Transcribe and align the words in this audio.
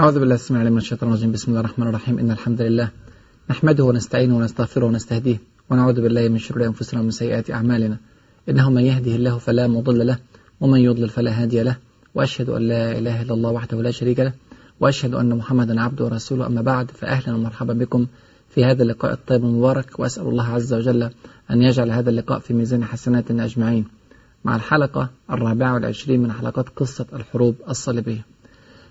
أعوذ 0.00 0.20
بالله 0.20 0.34
السميع 0.34 0.60
العليم 0.60 0.72
من 0.72 0.78
الشيطان 0.78 1.08
الرجيم. 1.08 1.32
بسم 1.32 1.50
الله 1.50 1.60
الرحمن 1.60 1.86
الرحيم. 1.86 2.18
إن 2.18 2.30
الحمد 2.30 2.62
لله 2.62 2.88
نحمده 3.50 3.84
ونستعينه 3.84 4.36
ونستغفره 4.36 4.86
ونستهديه 4.86 5.40
ونعوذ 5.70 6.00
بالله 6.00 6.28
من 6.28 6.38
شرور 6.38 6.66
أنفسنا 6.66 7.00
ومن 7.00 7.10
سيئات 7.10 7.50
أعمالنا. 7.50 7.96
إنه 8.48 8.70
من 8.70 8.82
يهده 8.82 9.14
الله 9.14 9.38
فلا 9.38 9.66
مضل 9.66 10.06
له 10.06 10.18
ومن 10.60 10.80
يضلل 10.80 11.08
فلا 11.08 11.42
هادي 11.42 11.62
له. 11.62 11.76
وأشهد 12.14 12.48
أن 12.48 12.62
لا 12.68 12.98
إله 12.98 13.22
إلا 13.22 13.34
الله 13.34 13.50
وحده 13.50 13.82
لا 13.82 13.90
شريك 13.90 14.20
له. 14.20 14.32
وأشهد 14.80 15.14
أن 15.14 15.36
محمدا 15.36 15.80
عبده 15.80 16.04
ورسوله. 16.04 16.46
أما 16.46 16.62
بعد 16.62 16.90
فأهلا 16.90 17.34
ومرحبا 17.34 17.72
بكم 17.72 18.06
في 18.48 18.64
هذا 18.64 18.82
اللقاء 18.82 19.12
الطيب 19.12 19.44
المبارك. 19.44 19.98
وأسأل 19.98 20.26
الله 20.28 20.48
عز 20.48 20.74
وجل 20.74 21.02
أن 21.50 21.62
يجعل 21.62 21.90
هذا 21.90 22.10
اللقاء 22.10 22.38
في 22.38 22.54
ميزان 22.54 22.84
حسناتنا 22.84 23.44
أجمعين. 23.44 23.84
مع 24.44 24.56
الحلقة 24.56 25.10
الرابعة 25.30 25.74
والعشرين 25.74 26.22
من 26.22 26.32
حلقات 26.32 26.68
قصة 26.68 27.06
الحروب 27.12 27.54
الصليبية. 27.68 28.33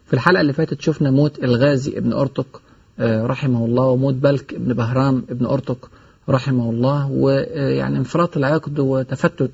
في 0.05 0.13
الحلقة 0.13 0.41
اللي 0.41 0.53
فاتت 0.53 0.81
شفنا 0.81 1.11
موت 1.11 1.43
الغازي 1.43 1.97
ابن 1.97 2.13
أرتق 2.13 2.61
رحمه 2.99 3.65
الله 3.65 3.83
وموت 3.85 4.13
بلك 4.13 4.53
ابن 4.53 4.73
بهرام 4.73 5.23
ابن 5.29 5.45
أرتق 5.45 5.89
رحمه 6.29 6.69
الله 6.69 7.11
ويعني 7.11 7.97
انفراط 7.97 8.37
العقد 8.37 8.79
وتفتت 8.79 9.51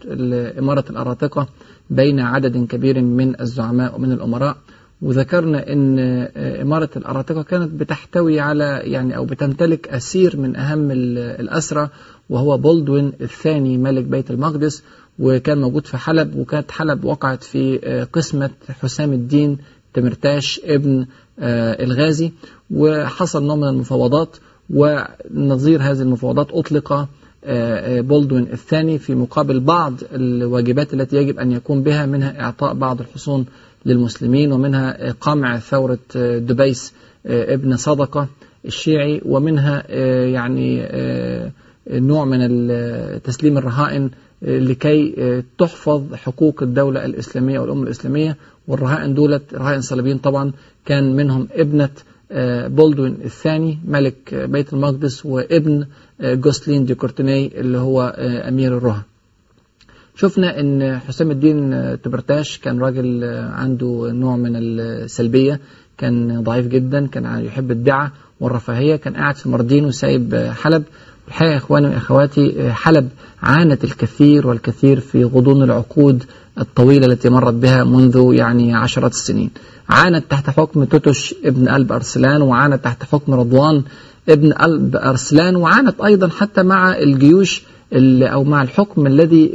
إمارة 0.60 0.86
الأراطقة 0.90 1.48
بين 1.90 2.20
عدد 2.20 2.66
كبير 2.68 3.02
من 3.02 3.42
الزعماء 3.42 3.96
ومن 3.96 4.12
الأمراء. 4.12 4.58
وذكرنا 5.02 5.72
إن 5.74 6.00
إمارة 6.62 6.90
الأراطقة 6.96 7.42
كانت 7.44 7.72
بتحتوي 7.72 8.40
على 8.40 8.82
يعني 8.84 9.18
أو 9.18 9.26
بتمتلك 9.26 9.88
أسير 9.88 10.38
من 10.38 10.56
أهم 10.56 10.92
الأسرى 10.92 11.90
وهو 12.30 12.58
بولدوين 12.58 13.14
الثاني 13.22 13.78
ملك 13.78 14.04
بيت 14.04 14.32
المقدس 14.32 14.84
وكان 15.20 15.62
موجود 15.62 15.86
في 15.88 15.98
حلب 15.98 16.36
وكانت 16.36 16.72
حلب 16.72 17.04
وقعت 17.06 17.44
في 17.44 17.78
قسمة 18.14 18.50
حسام 18.82 19.14
الدين 19.14 19.58
تمرتاش 19.94 20.62
ابن 20.66 21.06
الغازي 21.80 22.32
وحصل 22.72 23.44
نوع 23.46 23.56
من 23.56 23.68
المفاوضات 23.68 24.38
ونظير 24.70 25.82
هذه 25.82 26.02
المفاوضات 26.02 26.48
أطلق 26.52 27.08
بولدوين 28.08 28.44
الثاني 28.54 29.00
في 29.00 29.16
مقابل 29.16 29.60
بعض 29.60 29.94
الواجبات 30.14 30.94
التي 30.94 31.16
يجب 31.16 31.40
أن 31.40 31.52
يقوم 31.52 31.84
بها 31.84 32.06
منها 32.06 32.42
إعطاء 32.42 32.74
بعض 32.74 33.00
الحصون 33.00 33.46
للمسلمين 33.86 34.52
ومنها 34.52 35.12
قمع 35.12 35.60
ثورة 35.60 36.00
دبيس 36.38 36.94
ابن 37.26 37.76
صدقة 37.78 38.28
الشيعي 38.66 39.22
ومنها 39.26 39.92
يعني 40.26 40.88
نوع 41.90 42.26
من 42.26 42.40
تسليم 43.24 43.58
الرهائن 43.58 44.10
لكي 44.42 45.16
تحفظ 45.58 46.14
حقوق 46.14 46.64
الدولة 46.64 47.06
الإسلامية 47.06 47.60
والأمة 47.60 47.84
الإسلامية 47.84 48.38
والرهائن 48.70 49.14
دولة 49.14 49.42
رهائن 49.54 49.82
صليبيين 49.82 50.18
طبعا 50.18 50.52
كان 50.86 51.16
منهم 51.16 51.48
ابنة 51.52 51.90
بولدوين 52.76 53.18
الثاني 53.26 53.80
ملك 53.96 54.36
بيت 54.36 54.74
المقدس 54.74 55.26
وابن 55.26 55.86
جوسلين 56.22 56.86
دي 56.86 56.96
كورتيني 56.96 57.60
اللي 57.60 57.78
هو 57.78 58.16
أمير 58.50 58.78
الرهن 58.78 59.02
شفنا 60.16 60.60
إن 60.60 61.00
حسام 61.08 61.32
الدين 61.32 61.58
تبرتاش 62.02 62.58
كان 62.58 62.80
راجل 62.80 63.24
عنده 63.62 64.10
نوع 64.12 64.36
من 64.36 64.52
السلبية 64.56 65.60
كان 65.98 66.44
ضعيف 66.44 66.68
جدا 66.68 67.08
كان 67.08 67.46
يحب 67.46 67.72
الدعة 67.72 68.12
والرفاهية 68.40 68.96
كان 68.96 69.14
قاعد 69.16 69.36
في 69.36 69.50
مردين 69.50 69.86
وسايب 69.86 70.36
حلب. 70.36 70.84
الحقيقة 71.30 71.58
إخواني 71.58 71.88
وأخواتي 71.88 72.72
حلب 72.74 73.10
عانت 73.44 73.84
الكثير 73.84 74.48
والكثير 74.48 75.00
في 75.00 75.24
غضون 75.24 75.64
العقود 75.64 76.24
الطويلة 76.60 77.06
التي 77.06 77.30
مرت 77.30 77.54
بها 77.54 77.84
منذ 77.84 78.30
يعني 78.34 78.76
عشرات 78.76 79.12
السنين. 79.12 79.52
عانت 79.90 80.32
تحت 80.32 80.50
حكم 80.50 80.84
توتش 80.84 81.36
ابن 81.46 81.70
قلب 81.70 81.92
أرسلان 81.92 82.42
وعانت 82.42 82.84
تحت 82.84 83.04
حكم 83.04 83.34
رضوان 83.34 83.84
ابن 84.30 84.54
قلب 84.54 84.96
أرسلان 84.96 85.56
وعانت 85.56 86.02
أيضا 86.02 86.28
حتى 86.28 86.64
مع 86.64 86.98
الجيوش 86.98 87.64
أو 87.94 88.44
مع 88.44 88.62
الحكم 88.62 89.08
الذي 89.08 89.48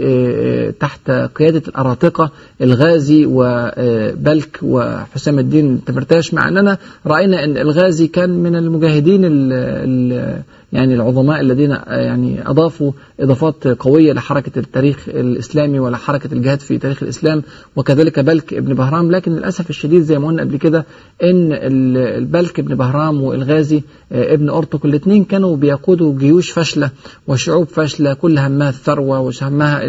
تحت 0.80 1.10
قيادة 1.10 1.62
الأراطقة 1.68 2.30
الغازي 2.62 3.26
وبلك 3.26 4.58
وحسام 4.62 5.38
الدين 5.38 5.84
تمرتاش 5.84 6.34
مع 6.34 6.48
أننا 6.48 6.78
رأينا 7.06 7.44
أن 7.44 7.56
الغازي 7.56 8.06
كان 8.06 8.30
من 8.30 8.56
المجاهدين 8.56 9.24
ال 9.24 9.52
ال 9.52 10.42
يعني 10.72 10.94
العظماء 10.94 11.40
الذين 11.40 11.70
يعني 11.86 12.48
أضافوا 12.50 12.92
إضافات 13.20 13.66
قوية 13.66 14.12
لحركة 14.12 14.58
التاريخ 14.58 15.08
الإسلامي 15.08 15.78
ولحركة 15.78 16.34
الجهاد 16.34 16.60
في 16.60 16.78
تاريخ 16.78 17.02
الإسلام 17.02 17.42
وكذلك 17.76 18.20
بلك 18.20 18.54
ابن 18.54 18.74
بهرام. 18.74 19.10
لكن 19.10 19.32
للأسف 19.32 19.70
الشديد 19.70 20.02
زي 20.02 20.18
ما 20.18 20.26
قلنا 20.26 20.42
قبل 20.42 20.56
كده 20.56 20.84
أن 21.22 21.48
البلك 22.02 22.58
ابن 22.58 22.74
بهرام 22.74 23.22
والغازي 23.22 23.82
ابن 24.12 24.50
أرطق 24.50 24.86
الاثنين 24.86 25.24
كانوا 25.24 25.56
بيقودوا 25.56 26.18
جيوش 26.18 26.50
فاشلة 26.50 26.90
وشعوب 27.28 27.66
فاشلة. 27.66 28.14
كل 28.24 28.38
همها 28.38 28.68
الثروة 28.68 29.20
وهمها 29.20 29.82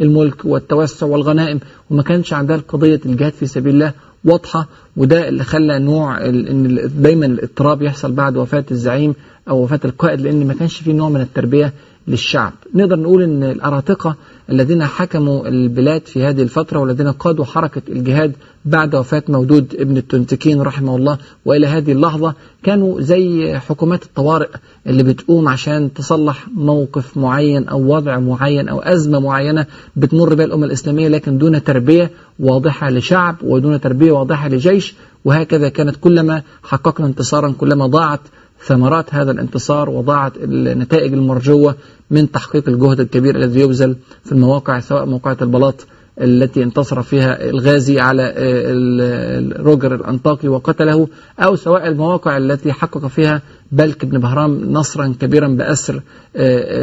الملك 0.00 0.44
والتوسع 0.44 1.06
والغنائم 1.06 1.60
وما 1.90 2.02
كانش 2.02 2.32
عندها 2.32 2.56
قضية 2.68 3.00
الجهاد 3.06 3.32
في 3.32 3.46
سبيل 3.46 3.74
الله 3.74 3.92
واضحة 4.24 4.68
وده 4.96 5.28
اللي 5.28 5.44
خلى 5.44 5.78
نوع 5.78 6.26
إن 6.26 6.90
دايما 7.02 7.26
الاضطراب 7.26 7.82
يحصل 7.82 8.12
بعد 8.12 8.36
وفاة 8.36 8.64
الزعيم 8.70 9.14
أو 9.48 9.62
وفاة 9.62 9.80
القائد 9.84 10.20
لأن 10.20 10.46
ما 10.46 10.54
كانش 10.54 10.76
في 10.76 10.92
نوع 10.92 11.08
من 11.08 11.20
التربية 11.20 11.72
للشعب. 12.08 12.52
نقدر 12.74 12.98
نقول 12.98 13.22
إن 13.22 13.42
الأراطقة 13.42 14.16
الذين 14.50 14.84
حكموا 14.84 15.48
البلاد 15.48 16.06
في 16.06 16.24
هذه 16.24 16.42
الفترة 16.42 16.78
والذين 16.78 17.12
قادوا 17.12 17.44
حركة 17.44 17.82
الجهاد 17.88 18.32
بعد 18.64 18.94
وفاة 18.94 19.22
مودود 19.28 19.74
ابن 19.78 19.96
التنتكين 19.96 20.62
رحمه 20.62 20.96
الله 20.96 21.18
وإلى 21.44 21.66
هذه 21.66 21.92
اللحظة 21.92 22.34
كانوا 22.62 23.00
زي 23.00 23.54
حكومات 23.58 24.02
الطوارئ 24.02 24.48
اللي 24.86 25.02
بتقوم 25.02 25.48
عشان 25.48 25.92
تصلح 25.92 26.48
موقف 26.54 27.16
معين 27.16 27.68
أو 27.68 27.94
وضع 27.94 28.18
معين 28.18 28.68
أو 28.68 28.80
أزمة 28.80 29.20
معينة 29.20 29.66
بتمر 29.96 30.34
بها 30.34 30.46
الأمة 30.46 30.66
الإسلامية 30.66 31.08
لكن 31.08 31.38
دون 31.38 31.64
تربية 31.64 32.10
واضحة 32.38 32.90
لشعب 32.90 33.36
ودون 33.42 33.80
تربية 33.80 34.12
واضحة 34.12 34.48
لجيش 34.48 34.94
وهكذا 35.24 35.68
كانت 35.68 35.96
كلما 35.96 36.42
حققنا 36.62 37.06
انتصارا 37.06 37.54
كلما 37.58 37.86
ضاعت 37.86 38.20
ثمرات 38.66 39.14
هذا 39.14 39.30
الانتصار 39.30 39.90
وضاعت 39.90 40.32
النتائج 40.36 41.12
المرجوة 41.12 41.74
من 42.10 42.30
تحقيق 42.30 42.68
الجهد 42.68 43.00
الكبير 43.00 43.36
الذي 43.36 43.60
يبذل 43.60 43.96
في 44.24 44.32
المواقع 44.32 44.80
سواء 44.80 45.06
موقعة 45.06 45.36
البلاط 45.42 45.86
التي 46.20 46.62
انتصر 46.62 47.02
فيها 47.02 47.50
الغازي 47.50 48.00
على 48.00 48.34
روجر 49.58 49.94
الأنطاكي 49.94 50.48
وقتله 50.48 51.08
أو 51.38 51.56
سواء 51.56 51.88
المواقع 51.88 52.36
التي 52.36 52.72
حقق 52.72 53.06
فيها 53.06 53.42
بلك 53.72 54.04
بن 54.04 54.18
بهرام 54.18 54.72
نصرا 54.72 55.14
كبيرا 55.20 55.48
بأسر 55.48 56.02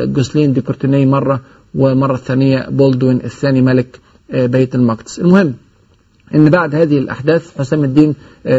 جوسلين 0.06 0.54
دي 0.54 0.62
كورتيني 0.62 1.06
مرة 1.06 1.42
ومرة 1.76 2.16
الثانية 2.16 2.68
بولدوين 2.70 3.18
الثاني 3.24 3.62
ملك 3.62 4.00
بيت 4.34 4.76
المقدس. 4.76 5.20
المهم 5.20 5.54
إن 6.36 6.50
بعد 6.50 6.76
هذه 6.76 6.98
الأحداث 6.98 7.58
حسام 7.58 7.84
الدين 7.84 8.16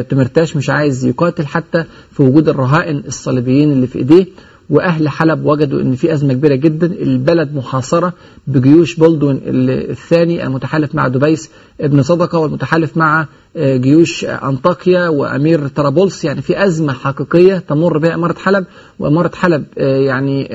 تمرتاش 0.08 0.56
مش 0.56 0.70
عايز 0.70 1.04
يقاتل 1.04 1.46
حتى 1.46 1.84
في 2.12 2.22
وجود 2.22 2.48
الرهائن 2.48 3.02
الصليبيين 3.06 3.72
اللي 3.72 3.86
في 3.86 3.98
إيديه. 3.98 4.26
وأهل 4.70 5.08
حلب 5.08 5.46
وجدوا 5.46 5.80
إن 5.80 5.94
في 5.94 6.12
أزمة 6.12 6.34
كبيرة 6.34 6.54
جدا. 6.54 6.86
البلد 6.86 7.54
محاصرة 7.54 8.12
بجيوش 8.46 8.94
بولدوين 8.94 9.40
الثاني 9.44 10.46
المتحالف 10.46 10.94
مع 10.94 11.08
دبيس 11.08 11.50
ابن 11.80 12.02
صدقة 12.02 12.38
والمتحالف 12.38 12.96
مع 12.96 13.26
جيوش 13.56 14.24
أنطاكيا 14.24 15.08
وأمير 15.08 15.68
طرابلس. 15.68 16.24
يعني 16.24 16.42
في 16.42 16.64
أزمة 16.64 16.92
حقيقية 16.92 17.58
تمر 17.58 17.98
بها 17.98 18.14
إمارة 18.14 18.38
حلب 18.38 18.64
وإمارة 18.98 19.30
حلب 19.34 19.64
يعني 19.76 20.48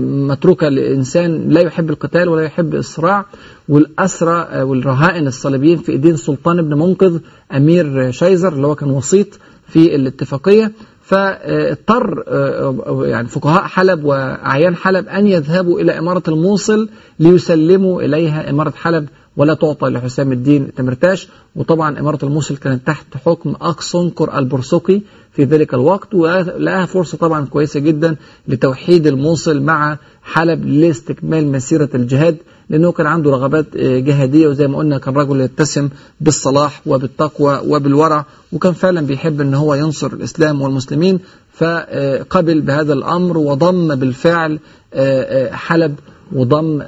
متروكة 0.00 0.68
لإنسان 0.68 1.48
لا 1.48 1.60
يحب 1.60 1.90
القتال 1.90 2.28
ولا 2.28 2.42
يحب 2.42 2.74
الصراع. 2.74 3.26
والأسرى 3.68 4.62
والرهائن 4.62 5.26
الصليبيين 5.26 5.78
في 5.78 5.92
إيدين 5.92 6.16
سلطان 6.16 6.62
بن 6.62 6.78
منقذ 6.78 7.18
أمير 7.56 8.10
شايزر 8.10 8.52
اللي 8.52 8.66
هو 8.66 8.74
كان 8.74 8.90
وسيط 8.90 9.26
في 9.68 9.94
الاتفاقية. 9.94 10.72
فاضطر 11.12 12.24
يعني 13.06 13.28
فقهاء 13.28 13.62
حلب 13.62 14.04
وأعيان 14.04 14.76
حلب 14.76 15.08
أن 15.08 15.26
يذهبوا 15.26 15.80
إلى 15.80 15.98
إمارة 15.98 16.22
الموصل 16.28 16.88
ليسلموا 17.18 18.02
إليها 18.02 18.50
إمارة 18.50 18.70
حلب 18.70 19.08
ولا 19.36 19.54
تعطى 19.54 19.88
لحسام 19.88 20.32
الدين 20.32 20.74
تمرتاش. 20.74 21.28
وطبعا 21.56 22.00
إمارة 22.00 22.18
الموصل 22.24 22.56
كانت 22.56 22.86
تحت 22.86 23.06
حكم 23.26 23.50
أقصنكر 23.50 24.38
البرسقي 24.38 25.00
في 25.32 25.44
ذلك 25.44 25.74
الوقت 25.74 26.14
ولقاها 26.14 26.86
فرصة 26.86 27.18
طبعا 27.18 27.46
كويسة 27.46 27.80
جدا 27.80 28.16
لتوحيد 28.48 29.06
الموصل 29.06 29.62
مع 29.62 29.98
حلب 30.22 30.66
لاستكمال 30.66 31.52
مسيرة 31.52 31.88
الجهاد. 31.94 32.36
لأنه 32.70 32.92
كان 32.92 33.06
عنده 33.06 33.30
رغبات 33.30 33.76
جهادية 33.76 34.48
وزي 34.48 34.66
ما 34.66 34.78
قلنا 34.78 34.98
كان 34.98 35.14
رجل 35.14 35.40
يتسم 35.40 35.88
بالصلاح 36.20 36.80
وبالتقوى 36.86 37.60
وبالورع 37.66 38.24
وكان 38.52 38.72
فعلا 38.72 39.00
بيحب 39.00 39.40
أن 39.40 39.54
هو 39.54 39.74
ينصر 39.74 40.06
الإسلام 40.12 40.62
والمسلمين 40.62 41.18
فقبل 41.52 42.60
بهذا 42.60 42.92
الأمر 42.92 43.38
وضم 43.38 43.94
بالفعل 43.94 44.58
حلب 45.52 45.94
وضم 46.32 46.82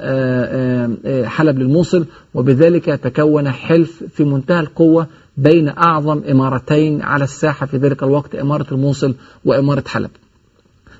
حلب 1.25 1.59
للموصل 1.59 2.05
وبذلك 2.33 2.85
تكون 2.85 3.51
حلف 3.51 4.03
في 4.15 4.23
منتهى 4.23 4.59
القوة 4.59 5.07
بين 5.37 5.69
أعظم 5.69 6.21
إمارتين 6.31 7.01
على 7.01 7.23
الساحة 7.23 7.65
في 7.65 7.77
ذلك 7.77 8.03
الوقت 8.03 8.35
إمارة 8.35 8.65
الموصل 8.71 9.15
وإمارة 9.45 9.83
حلب. 9.87 10.09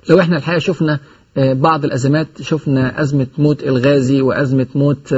لو 0.09 0.19
إحنا 0.19 0.37
الحقيقة 0.37 0.59
شفنا 0.59 0.99
بعض 1.37 1.85
الأزمات 1.85 2.27
شفنا 2.41 3.01
أزمة 3.01 3.27
موت 3.37 3.63
الغازي 3.63 4.21
وأزمة 4.21 4.67
موت 4.75 5.13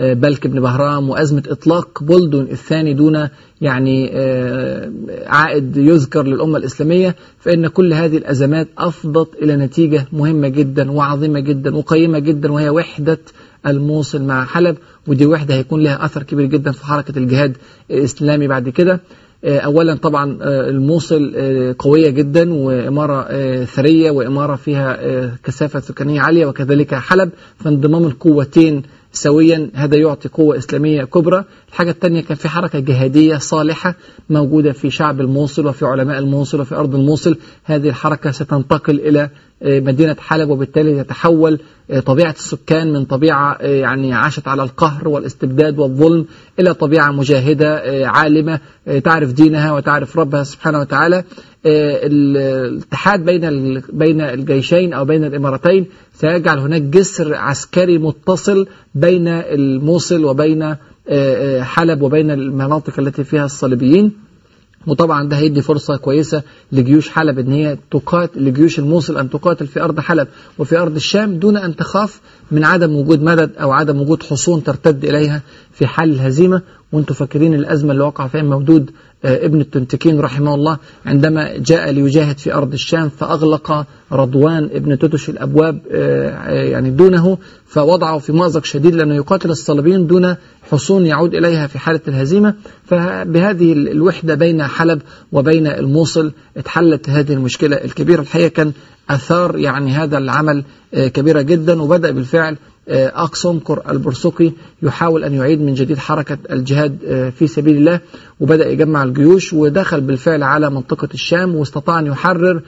بلك 0.00 0.46
بن 0.46 0.60
بهرام 0.60 1.10
وأزمة 1.10 1.42
إطلاق 1.48 2.02
بلدن 2.02 2.40
الثاني 2.40 2.94
دون 2.94 3.28
يعني 3.60 4.10
عائد 5.26 5.76
يذكر 5.76 6.22
للأمة 6.22 6.58
الإسلامية 6.58 7.16
فإن 7.38 7.66
كل 7.66 7.92
هذه 7.92 8.16
الأزمات 8.16 8.68
أفضت 8.78 9.34
إلى 9.42 9.56
نتيجة 9.56 10.06
مهمة 10.12 10.48
جدا 10.48 10.90
وعظيمة 10.90 11.40
جدا 11.40 11.76
وقيمة 11.76 12.18
جدا 12.18 12.52
وهي 12.52 12.68
وحدة 12.70 13.18
الموصل 13.66 14.22
مع 14.22 14.44
حلب 14.44 14.76
ودي 15.06 15.26
وحدة 15.26 15.54
هيكون 15.54 15.82
لها 15.82 16.04
أثر 16.04 16.22
كبير 16.22 16.46
جدا 16.46 16.72
في 16.72 16.86
حركة 16.86 17.18
الجهاد 17.18 17.56
الإسلامي 17.90 18.46
بعد 18.48 18.68
كده. 18.68 19.00
أولا 19.44 19.94
طبعا 19.94 20.38
الموصل 20.42 21.34
قوية 21.78 22.10
جدا 22.10 22.54
وإمارة 22.54 23.24
ثرية 23.64 24.10
وإمارة 24.10 24.56
فيها 24.56 24.98
كثافة 25.44 25.80
سكانية 25.80 26.20
عالية 26.20 26.46
وكذلك 26.46 26.94
حلب 26.94 27.30
فانضمام 27.56 28.04
القوتين 28.04 28.82
سويا. 29.12 29.70
هذا 29.74 29.96
يعطي 29.96 30.28
قوة 30.28 30.58
إسلامية 30.58 31.04
كبرى. 31.04 31.44
الحاجة 31.68 31.90
الثانية 31.90 32.20
كان 32.20 32.36
في 32.36 32.48
حركة 32.48 32.78
جهادية 32.78 33.36
صالحة 33.36 33.94
موجودة 34.30 34.72
في 34.72 34.90
شعب 34.90 35.20
الموصل 35.20 35.66
وفي 35.66 35.84
علماء 35.86 36.18
الموصل 36.18 36.60
وفي 36.60 36.74
أرض 36.74 36.94
الموصل. 36.94 37.36
هذه 37.64 37.88
الحركة 37.88 38.30
ستنتقل 38.30 39.00
إلى 39.00 39.30
مدينة 39.62 40.16
حلب 40.18 40.50
وبالتالي 40.50 41.04
تتحول 41.04 41.58
طبيعة 42.06 42.30
السكان 42.38 42.92
من 42.92 43.04
طبيعة 43.04 43.56
يعني 43.62 44.14
عاشت 44.14 44.48
على 44.48 44.62
القهر 44.62 45.08
والاستبداد 45.08 45.78
والظلم 45.78 46.26
إلى 46.60 46.74
طبيعة 46.74 47.10
مجاهدة 47.10 47.82
عالمة 48.08 48.60
تعرف 49.04 49.32
دينها 49.32 49.72
وتعرف 49.72 50.18
ربها 50.18 50.42
سبحانه 50.42 50.80
وتعالى. 50.80 51.24
الاتحاد 51.66 53.24
بين 53.24 53.82
بين 53.92 54.20
الجيشين 54.20 54.92
أو 54.92 55.04
بين 55.04 55.24
الإمارتين 55.24 55.86
سيجعل 56.14 56.58
هناك 56.58 56.82
جسر 56.82 57.34
عسكري 57.34 57.98
متصل 57.98 58.66
بين 58.94 59.28
الموصل 59.28 60.24
وبين 60.24 60.74
حلب 61.60 62.02
وبين 62.02 62.30
المناطق 62.30 63.00
التي 63.00 63.24
فيها 63.24 63.44
الصليبيين. 63.44 64.27
وطبعا 64.86 65.28
ده 65.28 65.36
هيدي 65.36 65.62
فرصة 65.62 65.96
كويسة 65.96 66.42
لجيوش 66.72 67.08
حلب 67.08 67.38
إن 67.38 67.52
هي 67.52 67.76
تقاتل 67.90 68.44
لجيوش 68.44 68.78
الموصل 68.78 69.18
أن 69.18 69.30
تقاتل 69.30 69.66
في 69.66 69.80
أرض 69.82 70.00
حلب 70.00 70.28
وفي 70.58 70.78
أرض 70.78 70.94
الشام 70.94 71.38
دون 71.38 71.56
أن 71.56 71.76
تخاف 71.76 72.20
من 72.50 72.64
عدم 72.64 72.96
وجود 72.96 73.22
مدد 73.22 73.50
أو 73.56 73.72
عدم 73.72 74.00
وجود 74.00 74.22
حصون 74.22 74.62
ترتد 74.64 75.04
إليها 75.04 75.42
في 75.72 75.86
حال 75.86 76.10
الهزيمة. 76.10 76.62
وأنتم 76.92 77.14
فاكرين 77.14 77.54
الأزمة 77.54 77.92
اللي 77.92 78.04
وقع 78.04 78.26
فيها 78.26 78.42
مودود 78.42 78.90
ابن 79.24 79.60
التنتكين 79.60 80.20
رحمه 80.20 80.54
الله 80.54 80.78
عندما 81.06 81.56
جاء 81.56 81.90
ليجاهد 81.90 82.38
في 82.38 82.54
أرض 82.54 82.72
الشام 82.72 83.08
فأغلق 83.08 83.86
رضوان 84.12 84.64
ابن 84.72 84.98
تتش 84.98 85.28
الأبواب 85.30 85.80
يعني 86.48 86.90
دونه 86.90 87.38
فوضعه 87.66 88.18
في 88.18 88.32
مأزق 88.32 88.64
شديد 88.64 88.94
لأنه 88.94 89.14
يقاتل 89.14 89.50
الصليبيين 89.50 90.06
دون 90.06 90.36
حصون 90.70 91.06
يعود 91.06 91.34
إليها 91.34 91.66
في 91.66 91.78
حالة 91.78 92.00
الهزيمة. 92.08 92.54
فبهذه 92.84 93.72
الوحدة 93.72 94.34
بين 94.34 94.62
حلب 94.62 95.02
وبين 95.32 95.66
الموصل 95.66 96.32
اتحلت 96.56 97.10
هذه 97.10 97.32
المشكلة 97.32 97.76
الكبيرة. 97.76 98.20
الحقيقة 98.20 98.48
كان 98.48 98.72
أثار 99.10 99.58
يعني 99.58 99.90
هذا 99.90 100.18
العمل 100.18 100.64
كبيرة 100.92 101.40
جدا 101.40 101.82
وبدأ 101.82 102.10
بالفعل 102.10 102.56
أقصنكر 102.90 103.82
البرسقي 103.90 104.52
يحاول 104.82 105.24
أن 105.24 105.34
يعيد 105.34 105.60
من 105.60 105.74
جديد 105.74 105.98
حركة 105.98 106.38
الجهاد 106.50 106.98
في 107.38 107.46
سبيل 107.46 107.76
الله 107.76 108.00
وبدأ 108.40 108.68
يجمع 108.68 109.02
الجيوش 109.04 109.52
ودخل 109.52 110.00
بالفعل 110.00 110.42
على 110.42 110.70
منطقة 110.70 111.08
الشام 111.14 111.54
واستطاع 111.56 111.98
أن 111.98 112.06
يحرر 112.06 112.62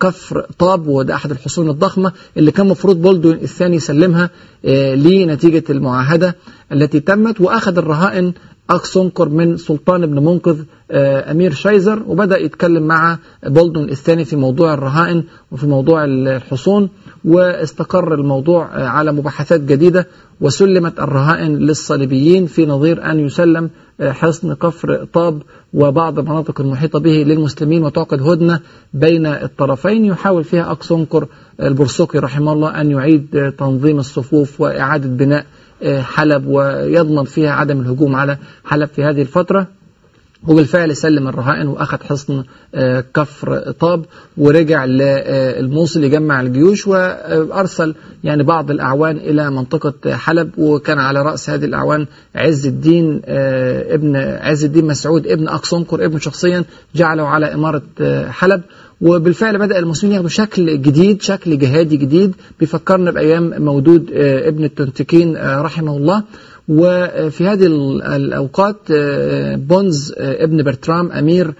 كفر 0.00 0.46
طاب 0.58 0.86
وده 0.86 1.14
أحد 1.14 1.30
الحصون 1.30 1.70
الضخمة 1.70 2.12
اللي 2.36 2.50
كان 2.50 2.68
مفروض 2.68 3.02
بولدون 3.02 3.34
الثاني 3.34 3.76
يسلمها 3.76 4.30
لنتيجة 4.94 5.64
المعاهدة 5.70 6.36
التي 6.72 7.00
تمت 7.00 7.40
وأخذ 7.40 7.78
الرهائن 7.78 8.32
أقصنكر 8.70 9.28
من 9.28 9.56
سلطان 9.56 10.06
بن 10.06 10.24
منقذ 10.24 10.62
أمير 10.90 11.52
شايزر 11.52 12.02
وبدأ 12.06 12.38
يتكلم 12.38 12.82
مع 12.82 13.18
بولدون 13.46 13.88
الثاني 13.88 14.24
في 14.24 14.36
موضوع 14.36 14.74
الرهائن 14.74 15.24
وفي 15.52 15.66
موضوع 15.66 16.04
الحصون 16.04 16.88
واستقر 17.24 18.14
الموضوع 18.14 18.66
على 18.88 19.12
مباحثات 19.12 19.60
جديدة 19.60 20.06
وسلمت 20.40 21.00
الرهائن 21.00 21.58
للصليبيين 21.58 22.46
في 22.46 22.66
نظير 22.66 23.10
أن 23.10 23.20
يسلم 23.20 23.70
حصن 24.02 24.54
كفر 24.54 25.04
طاب 25.12 25.42
وبعض 25.74 26.18
المناطق 26.18 26.60
المحيطة 26.60 26.98
به 26.98 27.10
للمسلمين 27.10 27.84
وتعقد 27.84 28.22
هدنة 28.22 28.60
بين 28.94 29.26
الطرفين. 29.26 30.04
يحاول 30.04 30.44
فيها 30.44 30.70
أقصنكر 30.70 31.26
البرسقي 31.60 32.18
رحمه 32.18 32.52
الله 32.52 32.80
أن 32.80 32.90
يعيد 32.90 33.52
تنظيم 33.58 33.98
الصفوف 33.98 34.60
وإعادة 34.60 35.08
بناء 35.08 35.46
حلب 35.84 36.46
ويضمن 36.46 37.24
فيها 37.24 37.50
عدم 37.50 37.80
الهجوم 37.80 38.16
على 38.16 38.38
حلب 38.64 38.88
في 38.88 39.04
هذه 39.04 39.22
الفترة. 39.22 39.66
وبالفعل 40.46 40.96
سلم 40.96 41.28
الرهائن 41.28 41.66
وأخذ 41.66 41.98
حصن 42.02 42.44
كفر 43.14 43.72
طاب 43.80 44.04
ورجع 44.36 44.84
للموصل 44.84 46.04
يجمع 46.04 46.40
الجيوش 46.40 46.86
وأرسل 46.86 47.94
يعني 48.24 48.42
بعض 48.42 48.70
الأعوان 48.70 49.16
إلى 49.16 49.50
منطقة 49.50 50.16
حلب 50.16 50.50
وكان 50.58 50.98
على 50.98 51.22
رأس 51.22 51.50
هذه 51.50 51.64
الأعوان 51.64 52.06
عز 52.34 52.66
الدين 52.66 53.22
ابن 53.26 54.16
عز 54.16 54.64
الدين 54.64 54.84
مسعود 54.86 55.26
ابن 55.26 55.48
اقصنكر 55.48 56.04
ابن 56.04 56.18
شخصيا 56.18 56.64
جعله 56.94 57.28
على 57.28 57.54
إمارة 57.54 57.82
حلب. 58.30 58.62
وبالفعل 59.00 59.58
بدأ 59.58 59.78
المسلمين 59.78 60.14
ياخدوا 60.14 60.30
شكل 60.30 60.82
جديد 60.82 61.22
شكل 61.22 61.58
جهادي 61.58 61.96
جديد. 61.96 62.34
بيفكرنا 62.60 63.10
بأيام 63.10 63.62
مودود 63.62 64.10
ابن 64.12 64.64
التونتكين 64.64 65.36
رحمه 65.36 65.96
الله. 65.96 66.22
وفي 66.68 67.46
هذه 67.46 67.66
الأوقات 68.16 68.76
بونز 69.58 70.14
ابن 70.18 70.62
برتراند 70.62 71.12
أمير 71.12 71.54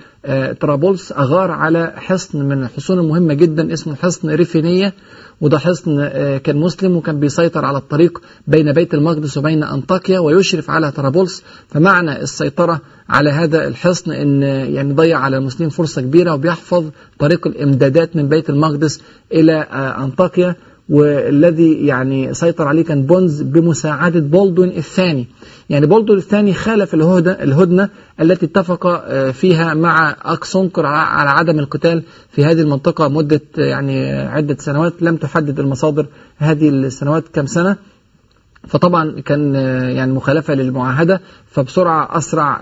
طرابلس 0.61 1.13
أغار 1.13 1.51
على 1.51 1.93
حصن 1.97 2.45
من 2.45 2.63
الحصون 2.63 2.99
المهمة 2.99 3.35
جدا 3.35 3.73
اسمه 3.73 3.95
حصن 3.95 4.31
رفنية 4.31 4.95
وده 5.41 5.59
حصن 5.59 6.09
كان 6.39 6.57
مسلم 6.57 6.97
وكان 6.97 7.21
بيسيطر 7.21 7.65
على 7.65 7.79
الطريق 7.79 8.23
بين 8.47 8.73
بيت 8.73 8.95
المقدس 8.95 9.39
وبين 9.39 9.63
أنطاكيا 9.63 10.19
ويشرف 10.19 10.71
على 10.71 10.93
طرابلس. 10.93 11.43
فمعنى 11.69 12.23
السيطرة 12.23 12.81
على 13.09 13.31
هذا 13.31 13.69
الحصن 13.69 14.13
إن 14.13 14.43
يعني 14.43 14.93
ضيع 14.93 15.19
على 15.19 15.37
المسلمين 15.37 15.71
فرصة 15.71 16.03
كبيرة 16.03 16.35
وبيحفظ 16.35 16.85
طريق 17.19 17.47
الإمدادات 17.47 18.17
من 18.17 18.29
بيت 18.29 18.51
المقدس 18.51 19.01
إلى 19.33 19.53
أنطاكيا. 19.99 20.57
والذي 20.89 21.87
يعني 21.87 22.35
سيطر 22.35 22.69
عليه 22.69 22.85
كان 22.85 23.03
بونز 23.03 23.43
بمساعدة 23.43 24.21
بولدون 24.21 24.69
الثاني. 24.69 25.27
يعني 25.71 25.87
بولدون 25.87 26.19
الثاني 26.19 26.55
خالف 26.55 26.95
الهدنة, 26.95 27.33
الهدنة 27.33 27.89
التي 28.21 28.47
اتفق 28.47 29.11
فيها 29.31 29.75
مع 29.75 30.17
أكسونكر 30.25 30.87
على 30.87 31.31
عدم 31.31 31.59
القتال 31.59 32.03
في 32.31 32.45
هذه 32.45 32.61
المنطقة 32.61 33.09
مدة 33.09 33.41
يعني 33.57 34.13
عدة 34.13 34.57
سنوات. 34.59 35.03
لم 35.03 35.17
تحدد 35.17 35.61
المصادر 35.61 36.07
هذه 36.39 36.69
السنوات 36.69 37.25
كم 37.33 37.47
سنة. 37.47 37.77
فطبعا 38.67 39.21
كان 39.21 39.55
يعني 39.97 40.13
مخالفة 40.13 40.55
للمعاهدة 40.55 41.21
فبسرعة 41.51 42.19
أسرع 42.19 42.61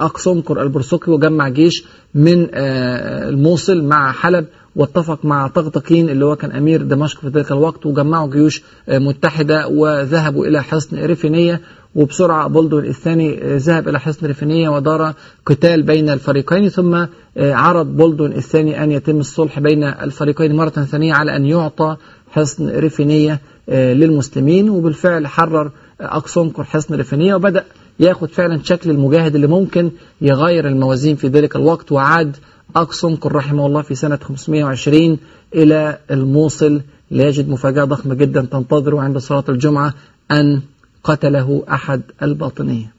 أقصنكر 0.00 0.62
البرسقي 0.62 1.12
وجمع 1.12 1.48
جيش 1.48 1.84
من 2.14 2.46
الموصل 2.54 3.84
مع 3.84 4.12
حلب 4.12 4.46
واتفق 4.76 5.24
مع 5.24 5.46
طقطقين 5.48 6.08
اللي 6.08 6.24
هو 6.24 6.36
كان 6.36 6.50
أمير 6.52 6.82
دمشق 6.82 7.20
في 7.20 7.28
ذلك 7.28 7.52
الوقت 7.52 7.86
وجمعوا 7.86 8.30
جيوش 8.30 8.62
متحدة 8.88 9.68
وذهبوا 9.68 10.46
إلى 10.46 10.62
حصن 10.62 10.96
ريفينية 10.98 11.60
وبسرعة 11.94 12.48
بولدون 12.48 12.84
الثاني 12.84 13.40
ذهب 13.56 13.88
إلى 13.88 14.00
حصن 14.00 14.26
ريفينية 14.26 14.68
ودار 14.68 15.12
قتال 15.46 15.82
بين 15.82 16.10
الفريقين 16.10 16.68
ثم 16.68 17.04
عرض 17.38 17.86
بولدون 17.96 18.32
الثاني 18.32 18.84
أن 18.84 18.92
يتم 18.92 19.20
الصلح 19.20 19.60
بين 19.60 19.84
الفريقين 19.84 20.56
مرة 20.56 20.68
ثانية 20.70 21.14
على 21.14 21.36
أن 21.36 21.44
يعطى 21.46 21.96
حصن 22.30 22.68
ريفينية 22.68 23.40
للمسلمين 23.68 24.70
وبالفعل 24.70 25.26
حرر 25.26 25.70
أقصنكر 26.00 26.64
حصن 26.64 26.94
ريفينية 26.94 27.34
وبدأ 27.34 27.64
ياخد 28.00 28.28
فعلا 28.28 28.60
شكل 28.62 28.90
المجاهد 28.90 29.34
اللي 29.34 29.46
ممكن 29.46 29.90
يغير 30.20 30.68
الموازين 30.68 31.16
في 31.16 31.28
ذلك 31.28 31.56
الوقت 31.56 31.92
وعاد 31.92 32.36
أقصنكر 32.76 33.32
رحمه 33.34 33.66
الله 33.66 33.82
في 33.82 33.94
سنة 33.94 34.18
520 34.22 35.18
إلى 35.54 35.98
الموصل 36.10 36.80
ليجد 37.10 37.48
مفاجأة 37.48 37.84
ضخمة 37.84 38.14
جدا 38.14 38.40
تنتظره 38.40 39.00
عند 39.00 39.18
صلاة 39.18 39.44
الجمعة 39.48 39.94
أن 40.30 40.60
قتله 41.04 41.62
أحد 41.70 42.00
الباطنية 42.22 42.92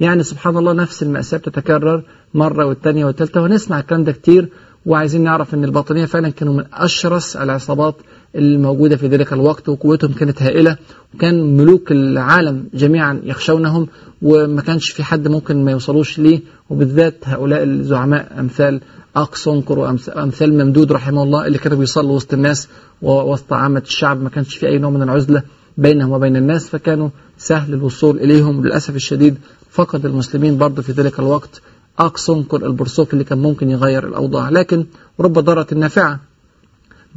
يعني 0.00 0.22
سبحان 0.22 0.56
الله 0.56 0.72
نفس 0.72 1.02
المأساة 1.02 1.38
بتتكرر 1.38 2.02
مرة 2.34 2.64
والثانية 2.66 3.04
والثالثة 3.04 3.42
ونسمع 3.42 3.80
الكلام 3.80 4.04
ده 4.04 4.12
كتير 4.12 4.48
وعايزين 4.86 5.24
نعرف 5.24 5.54
أن 5.54 5.64
الباطنية 5.64 6.04
فعلا 6.04 6.28
كانوا 6.30 6.54
من 6.54 6.64
أشرس 6.74 7.36
العصابات 7.36 7.94
الموجودة 8.36 8.96
في 8.96 9.06
ذلك 9.06 9.32
الوقت 9.32 9.68
وقوتهم 9.68 10.12
كانت 10.12 10.42
هائلة 10.42 10.76
وكان 11.14 11.56
ملوك 11.56 11.92
العالم 11.92 12.64
جميعا 12.74 13.20
يخشونهم 13.24 13.86
وما 14.22 14.62
كانش 14.62 14.90
في 14.90 15.04
حد 15.04 15.28
ممكن 15.28 15.64
ما 15.64 15.70
يوصلوش 15.70 16.18
ليه 16.18 16.40
وبالذات 16.70 17.14
هؤلاء 17.24 17.62
الزعماء 17.62 18.40
أمثال 18.40 18.80
أقصنكر 19.16 19.78
وأمثال 19.78 20.64
ممدود 20.64 20.92
رحمه 20.92 21.22
الله 21.22 21.46
اللي 21.46 21.58
كانوا 21.58 21.78
بيصلوا 21.78 22.16
وسط 22.16 22.32
الناس 22.34 22.68
ووسط 23.02 23.52
عامة 23.52 23.82
الشعب 23.86 24.22
ما 24.22 24.28
كانش 24.28 24.56
في 24.56 24.68
أي 24.68 24.78
نوع 24.78 24.90
من 24.90 25.02
العزلة 25.02 25.42
بينهم 25.78 26.12
وبين 26.12 26.36
الناس 26.36 26.68
فكانوا 26.68 27.08
سهل 27.38 27.74
الوصول 27.74 28.16
إليهم. 28.18 28.64
للأسف 28.64 28.96
الشديد 28.96 29.38
فقد 29.70 30.06
المسلمين 30.06 30.58
برضه 30.58 30.82
في 30.82 30.92
ذلك 30.92 31.18
الوقت 31.18 31.62
أقصنكر 31.98 32.66
البرسوك 32.66 33.12
اللي 33.12 33.24
كان 33.24 33.38
ممكن 33.38 33.70
يغير 33.70 34.06
الأوضاع. 34.08 34.48
لكن 34.48 34.86
رب 35.20 35.32
ضارة 35.32 35.74
نافعة 35.74 36.20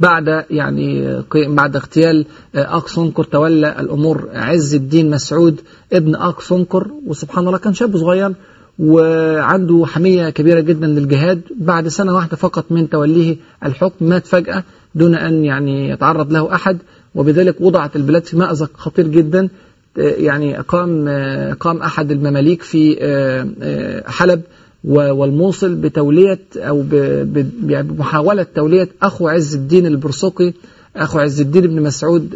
بعد 0.00 0.44
يعني 0.50 1.22
بعد 1.34 1.76
اغتيال 1.76 2.26
أقصنكر 2.54 3.24
تولى 3.24 3.76
الأمور 3.80 4.28
عز 4.32 4.74
الدين 4.74 5.10
مسعود 5.10 5.60
ابن 5.92 6.14
أقصنكر 6.14 6.86
وسبحان 7.06 7.46
الله 7.46 7.58
كان 7.58 7.74
شاب 7.74 7.96
صغير 7.96 8.32
وعنده 8.78 9.84
حمية 9.86 10.30
كبيرة 10.30 10.60
جدا 10.60 10.86
للجهاد. 10.86 11.40
بعد 11.56 11.88
سنة 11.88 12.14
واحدة 12.14 12.36
فقط 12.36 12.64
من 12.70 12.88
توليه 12.88 13.36
الحكم 13.64 14.06
مات 14.08 14.26
فجأة 14.26 14.64
دون 14.94 15.14
أن 15.14 15.44
يعني 15.44 15.88
يتعرض 15.88 16.32
له 16.32 16.54
أحد 16.54 16.78
وبذلك 17.14 17.60
وضعت 17.60 17.96
البلاد 17.96 18.24
في 18.24 18.36
مأزق 18.36 18.70
خطير 18.76 19.06
جدا. 19.06 19.48
يعني 19.96 20.56
قام 20.56 21.08
قام 21.60 21.82
أحد 21.82 22.10
المماليك 22.10 22.62
في 22.62 22.96
حلب 24.06 24.42
والموصل 24.86 25.74
بتولية 25.74 26.38
أو 26.56 26.84
بمحاولة 26.88 28.46
تولية 28.54 28.88
أخو 29.02 29.28
عز 29.28 29.54
الدين 29.54 29.86
البرسوقي 29.86 30.52
أخو 30.96 31.18
عز 31.18 31.40
الدين 31.40 31.66
بن 31.66 31.82
مسعود 31.82 32.30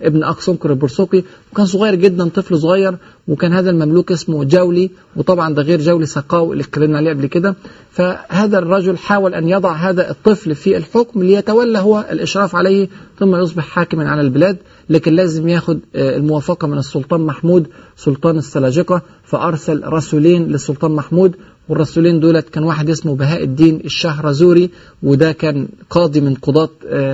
ابن 0.00 0.22
أقصنكر 0.24 0.70
البرسوقي. 0.70 1.22
وكان 1.52 1.66
صغير 1.66 1.94
جدا 1.94 2.28
طفل 2.28 2.58
صغير 2.58 2.94
وكان 3.28 3.52
هذا 3.52 3.70
المملوك 3.70 4.12
اسمه 4.12 4.44
جولي. 4.44 4.90
وطبعا 5.16 5.54
ده 5.54 5.62
غير 5.62 5.80
جولي 5.80 6.06
سقاو 6.06 6.52
اللي 6.52 6.62
اتكلمنا 6.62 6.98
عليه 6.98 7.10
قبل 7.10 7.26
كده. 7.26 7.54
فهذا 7.90 8.58
الرجل 8.58 8.98
حاول 8.98 9.34
أن 9.34 9.48
يضع 9.48 9.72
هذا 9.72 10.10
الطفل 10.10 10.54
في 10.54 10.76
الحكم 10.76 11.22
ليتولى 11.22 11.78
هو 11.78 12.04
الإشراف 12.10 12.56
عليه 12.56 12.88
ثم 13.18 13.36
يصبح 13.36 13.66
حاكما 13.66 14.10
على 14.10 14.20
البلاد. 14.20 14.56
لكن 14.90 15.12
لازم 15.12 15.48
ياخد 15.48 15.80
الموافقة 15.94 16.68
من 16.68 16.78
السلطان 16.78 17.20
محمود 17.20 17.66
سلطان 17.96 18.38
السلاجقة. 18.38 19.02
فأرسل 19.24 19.82
رسولين 19.86 20.48
للسلطان 20.48 20.90
محمود 20.90 21.34
والرسولين 21.68 22.20
دولت 22.20 22.48
كان 22.48 22.64
واحد 22.64 22.90
اسمه 22.90 23.14
بهاء 23.16 23.44
الدين 23.44 23.80
الشهرزوري 23.84 24.70
وده 25.02 25.32
كان 25.32 25.68
قاضي 25.90 26.20
من 26.20 26.34
قضاة 26.34 26.70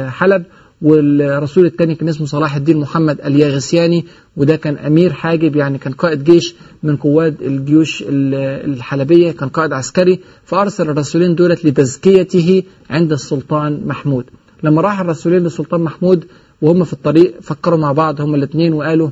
حلب. 0.09 0.45
والرسول 0.83 1.67
الثاني 1.67 1.95
كان 1.95 2.09
اسمه 2.09 2.27
صلاح 2.27 2.57
الدين 2.57 2.77
محمد 2.77 3.21
الياغسياني 3.21 4.05
وده 4.37 4.57
كان 4.57 4.77
أمير 4.77 5.13
حاجب 5.13 5.57
يعني 5.57 5.79
كان 5.79 5.93
قائد 5.93 6.25
جيش 6.25 6.55
من 6.83 6.97
قواد 6.97 7.43
الجيوش 7.43 8.05
الحلبية 8.09 9.31
كان 9.31 9.49
قائد 9.49 9.73
عسكري. 9.73 10.21
فأرسل 10.45 10.91
الرسولين 10.91 11.35
دولت 11.35 11.65
لتزكيته 11.65 12.63
عند 12.91 13.13
السلطان 13.13 13.81
محمود. 13.87 14.25
لما 14.63 14.81
راح 14.83 15.01
الرسولين 15.01 15.43
للسلطان 15.43 15.81
محمود 15.81 16.25
وهم 16.63 16.85
في 16.85 16.93
الطريق 16.93 17.35
فكروا 17.43 17.79
مع 17.79 17.93
بعض 17.93 18.21
هم 18.21 18.35
الاثنين 18.35 18.73
وقالوا 18.73 19.11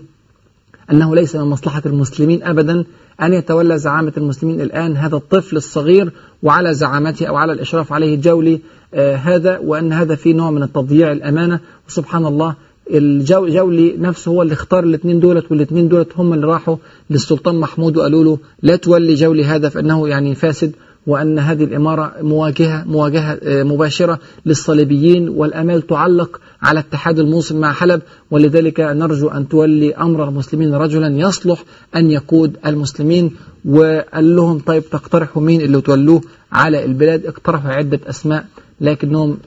أنه 0.91 1.15
ليس 1.15 1.37
من 1.37 1.45
مصلحة 1.45 1.83
المسلمين 1.87 2.43
أبدا. 2.43 2.85
أن 3.23 3.33
يتولى 3.35 3.79
زعامة 3.79 4.13
المسلمين 4.17 4.61
الآن 4.61 4.97
هذا 4.97 5.17
الطفل 5.17 5.57
الصغير 5.57 6.13
وعلى 6.43 6.75
زعامته 6.75 7.27
أو 7.27 7.37
على 7.37 7.53
الإشراف 7.53 7.93
عليه 7.93 8.15
الجولي 8.15 8.61
آه 8.95 9.17
هذا 9.17 9.59
وأن 9.59 9.93
هذا 9.93 10.15
فيه 10.15 10.35
نوع 10.35 10.51
من 10.51 10.63
التضييع 10.63 11.13
الأمانة. 11.13 11.61
وسبحان 11.89 12.27
الله 12.27 12.55
الجولي 12.91 13.97
نفسه 13.99 14.31
هو 14.31 14.43
اللي 14.43 14.53
اختار 14.53 14.85
الاثنين 14.85 15.21
دولت 15.21 15.51
والاثنين 15.51 15.89
دولت 15.89 16.09
هم 16.17 16.33
اللي 16.33 16.47
راحوا 16.47 16.77
للسلطان 17.11 17.55
محمود 17.55 17.97
وقالوا 17.97 18.25
له 18.25 18.39
لا 18.63 18.77
تولي 18.77 19.15
جولي 19.15 19.45
هذا 19.45 19.69
فإنه 19.69 20.09
يعني 20.09 20.35
فاسد. 20.35 20.73
وأن 21.07 21.39
هذه 21.39 21.65
الإمارة 21.65 22.13
مواجهة 22.21 22.85
مواجهة 22.85 23.39
مباشرة 23.45 24.19
للصليبيين 24.47 25.29
والأمال 25.29 25.87
تعلق 25.87 26.41
على 26.63 26.81
اتحاد 26.81 27.19
الموصل 27.19 27.57
مع 27.57 27.73
حلب 27.73 28.03
ولذلك 28.31 28.81
نرجو 28.81 29.29
أن 29.29 29.49
تولي 29.49 29.95
أمر 29.95 30.29
المسلمين 30.29 30.75
رجلا 30.75 31.09
يصلح 31.19 31.65
أن 31.97 32.11
يقود 32.11 32.57
المسلمين 32.67 33.31
وقال 33.65 34.37
لهم 34.37 34.59
طيب 34.59 34.83
تقترحوا 34.91 35.43
مين 35.43 35.61
اللي 35.61 35.81
تولوه 35.81 36.21
على 36.53 36.85
البلاد؟ 36.85 37.27
اقترحوا 37.27 37.71
عدة 37.71 38.01
أسماء 38.07 38.45
لكنهم 38.81 39.39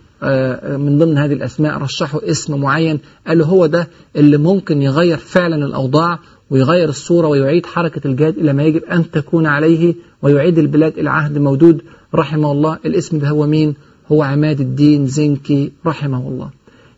من 0.77 0.97
ضمن 0.99 1.17
هذه 1.17 1.33
الأسماء 1.33 1.77
رشحوا 1.77 2.29
اسم 2.31 2.59
معين 2.61 2.99
قالوا 3.27 3.45
هو 3.45 3.65
ده 3.65 3.87
اللي 4.15 4.37
ممكن 4.37 4.81
يغير 4.81 5.17
فعلا 5.17 5.65
الأوضاع 5.65 6.19
ويغير 6.49 6.89
الصورة 6.89 7.27
ويعيد 7.27 7.65
حركة 7.65 8.07
الجهاد 8.07 8.37
إلى 8.37 8.53
ما 8.53 8.63
يجب 8.63 8.83
أن 8.83 9.11
تكون 9.11 9.45
عليه 9.45 9.95
ويعيد 10.25 10.57
البلاد 10.59 10.97
إلى 10.97 11.09
عهد 11.09 11.37
مودود 11.37 11.81
رحمه 12.15 12.51
الله. 12.51 12.77
الاسم 12.85 13.19
ده 13.19 13.29
هو 13.29 13.47
مين؟ 13.47 13.75
هو 14.11 14.23
عماد 14.23 14.59
الدين 14.61 15.07
زنكي 15.07 15.71
رحمه 15.85 16.27
الله. 16.27 16.49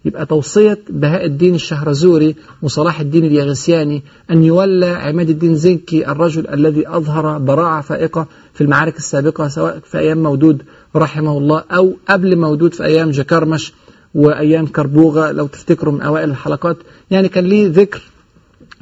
يبقى 0.06 0.26
توصية 0.26 0.80
بهاء 0.90 1.26
الدين 1.26 1.56
الشهرزوري 1.56 2.36
وصلاح 2.62 3.00
الدين 3.00 3.26
الياغسياني 3.26 4.04
أن 4.32 4.44
يولى 4.44 4.86
عماد 4.86 5.30
الدين 5.30 5.56
زنكي 5.56 6.08
الرجل 6.12 6.48
الذي 6.48 6.88
أظهر 6.90 7.38
براعة 7.38 7.82
فائقة 7.82 8.28
في 8.54 8.62
المعارك 8.62 8.98
السابقة 8.98 9.48
سواء 9.48 9.80
في 9.86 9.98
أيام 10.00 10.24
مودود 10.24 10.62
رحمه 10.96 11.38
الله 11.38 11.64
أو 11.72 11.94
قبل 12.10 12.38
مودود 12.38 12.74
في 12.74 12.84
أيام 12.86 13.12
جكرمش 13.12 13.74
وأيام 14.16 14.66
كربوغة 14.68 15.32
لو 15.32 15.48
تفتكروا 15.48 15.94
من 15.94 16.02
أوائل 16.02 16.30
الحلقات. 16.30 16.78
يعني 17.12 17.30
كان 17.30 17.44
ليه 17.46 17.68
ذكر 17.68 18.02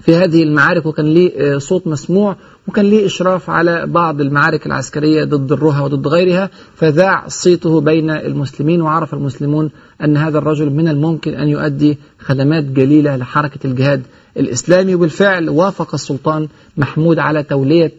في 0.01 0.15
هذه 0.15 0.43
المعارك 0.43 0.85
وكان 0.85 1.05
ليه 1.05 1.57
صوت 1.57 1.87
مسموع 1.87 2.35
وكان 2.67 2.85
ليه 2.85 3.05
إشراف 3.05 3.49
على 3.49 3.85
بعض 3.85 4.21
المعارك 4.21 4.65
العسكرية 4.65 5.23
ضد 5.23 5.51
الرها 5.51 5.81
وضد 5.81 6.07
غيرها 6.07 6.49
فذاع 6.75 7.27
صيته 7.27 7.81
بين 7.81 8.09
المسلمين 8.09 8.81
وعرف 8.81 9.13
المسلمون 9.13 9.69
أن 10.03 10.17
هذا 10.17 10.37
الرجل 10.37 10.69
من 10.69 10.87
الممكن 10.87 11.33
أن 11.33 11.47
يؤدي 11.47 11.97
خدمات 12.19 12.63
جليلة 12.63 13.15
لحركة 13.15 13.67
الجهاد 13.67 14.01
الإسلامي. 14.37 14.95
وبالفعل 14.95 15.49
وافق 15.49 15.93
السلطان 15.93 16.47
محمود 16.77 17.19
على 17.19 17.43
تولية 17.43 17.93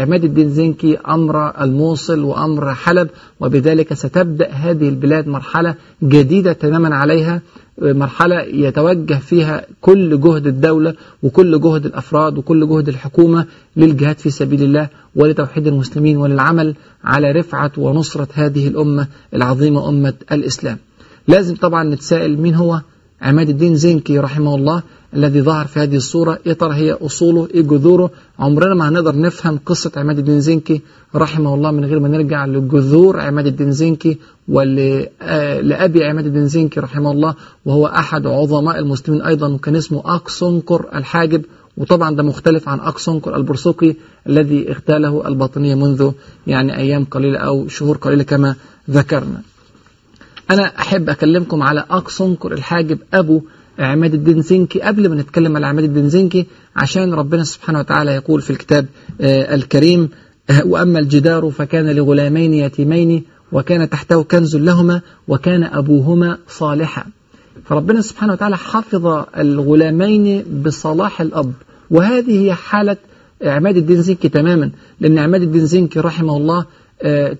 عماد 0.00 0.24
الدين 0.24 0.50
زنكي 0.50 0.96
أمر 0.96 1.62
الموصل 1.64 2.20
وأمر 2.24 2.74
حلب 2.74 3.08
وبذلك 3.40 3.94
ستبدأ 3.94 4.50
هذه 4.50 4.88
البلاد 4.88 5.28
مرحلة 5.28 5.74
جديدة 6.02 6.52
تماما 6.52 6.96
عليها 6.96 7.42
مرحلة 7.82 8.40
يتوجه 8.40 9.14
فيها 9.14 9.64
كل 9.80 10.20
جهد 10.20 10.46
الدولة 10.46 10.94
وكل 11.22 11.60
جهد 11.60 11.86
الأفراد 11.86 12.38
وكل 12.38 12.68
جهد 12.68 12.88
الحكومة 12.88 13.46
للجهاد 13.76 14.18
في 14.18 14.30
سبيل 14.30 14.62
الله 14.62 14.88
ولتوحيد 15.16 15.66
المسلمين 15.66 16.16
وللعمل 16.16 16.74
على 17.04 17.32
رفعة 17.32 17.72
ونصرة 17.78 18.28
هذه 18.34 18.68
الأمة 18.68 19.06
العظيمة 19.34 19.88
أمة 19.88 20.14
الإسلام. 20.32 20.78
لازم 21.28 21.56
طبعا 21.56 21.84
نتساءل 21.84 22.38
مين 22.38 22.54
هو 22.54 22.80
عماد 23.22 23.48
الدين 23.48 23.74
زنكي 23.76 24.18
رحمه 24.18 24.54
الله. 24.54 24.82
الذي 25.14 25.42
ظهر 25.42 25.66
في 25.66 25.80
هذه 25.80 25.96
الصورة. 25.96 26.38
إيه 26.46 26.52
ترى 26.52 26.74
هي 26.74 26.92
أصوله 26.92 27.48
إيه 27.54 27.62
جذوره. 27.62 28.10
عمرنا 28.38 28.74
ما 28.74 28.88
هنقدر 28.88 29.18
نفهم 29.20 29.58
قصة 29.66 29.92
عماد 29.96 30.18
الدين 30.18 30.40
زنكي 30.40 30.82
رحمه 31.14 31.54
الله 31.54 31.70
من 31.70 31.84
غير 31.84 32.00
ما 32.00 32.08
نرجع 32.08 32.46
لجذور 32.46 33.20
عماد 33.20 33.46
الدين 33.46 33.72
زنكي 33.72 34.18
ولأبي 34.48 36.04
عماد 36.04 36.26
الدين 36.26 36.48
زنكي 36.48 36.80
رحمه 36.80 37.10
الله 37.10 37.34
وهو 37.64 37.86
أحد 37.86 38.26
عظماء 38.26 38.78
المسلمين 38.78 39.22
أيضا 39.22 39.48
وكان 39.48 39.76
اسمه 39.76 40.02
أقصنكر 40.04 40.86
الحاجب. 40.94 41.44
وطبعا 41.76 42.16
ده 42.16 42.22
مختلف 42.22 42.68
عن 42.68 42.80
أقصنكر 42.80 43.36
البرسوقي 43.36 43.94
الذي 44.26 44.70
اغتاله 44.70 45.28
الباطنية 45.28 45.74
منذ 45.74 46.10
يعني 46.46 46.76
أيام 46.76 47.04
قليلة 47.04 47.38
أو 47.38 47.68
شهور 47.68 47.96
قليلة 47.96 48.22
كما 48.22 48.54
ذكرنا. 48.90 49.42
أنا 50.50 50.62
أحب 50.62 51.08
أكلمكم 51.10 51.62
على 51.62 51.84
أقصنكر 51.90 52.52
الحاجب 52.52 52.98
أبو 53.14 53.42
عماد 53.80 54.14
الدين 54.14 54.42
زنكي 54.42 54.80
قبل 54.80 55.08
ما 55.08 55.14
نتكلم 55.14 55.56
على 55.56 55.66
عماد 55.66 55.84
الدين 55.84 56.08
زنكي 56.08 56.46
عشان 56.76 57.14
ربنا 57.14 57.44
سبحانه 57.44 57.78
وتعالى 57.78 58.10
يقول 58.10 58.42
في 58.42 58.50
الكتاب 58.50 58.86
الكريم 59.20 60.08
وأما 60.64 60.98
الجدار 60.98 61.50
فكان 61.50 61.90
لغلامين 61.90 62.54
يتيمين 62.54 63.22
وكان 63.52 63.90
تحته 63.90 64.22
كنز 64.22 64.56
لهما 64.56 65.00
وكان 65.28 65.64
أبوهما 65.64 66.38
صالحا. 66.48 67.04
فربنا 67.64 68.00
سبحانه 68.00 68.32
وتعالى 68.32 68.56
حفظ 68.56 69.24
الغلامين 69.38 70.44
بصلاح 70.64 71.20
الأب. 71.20 71.52
وهذه 71.90 72.44
هي 72.44 72.54
حالة 72.54 72.96
عماد 73.42 73.76
الدين 73.76 74.02
زنكي 74.02 74.28
تماما 74.28 74.70
لأن 75.00 75.18
عماد 75.18 75.42
الدين 75.42 75.66
زنكي 75.66 76.00
رحمه 76.00 76.36
الله 76.36 76.64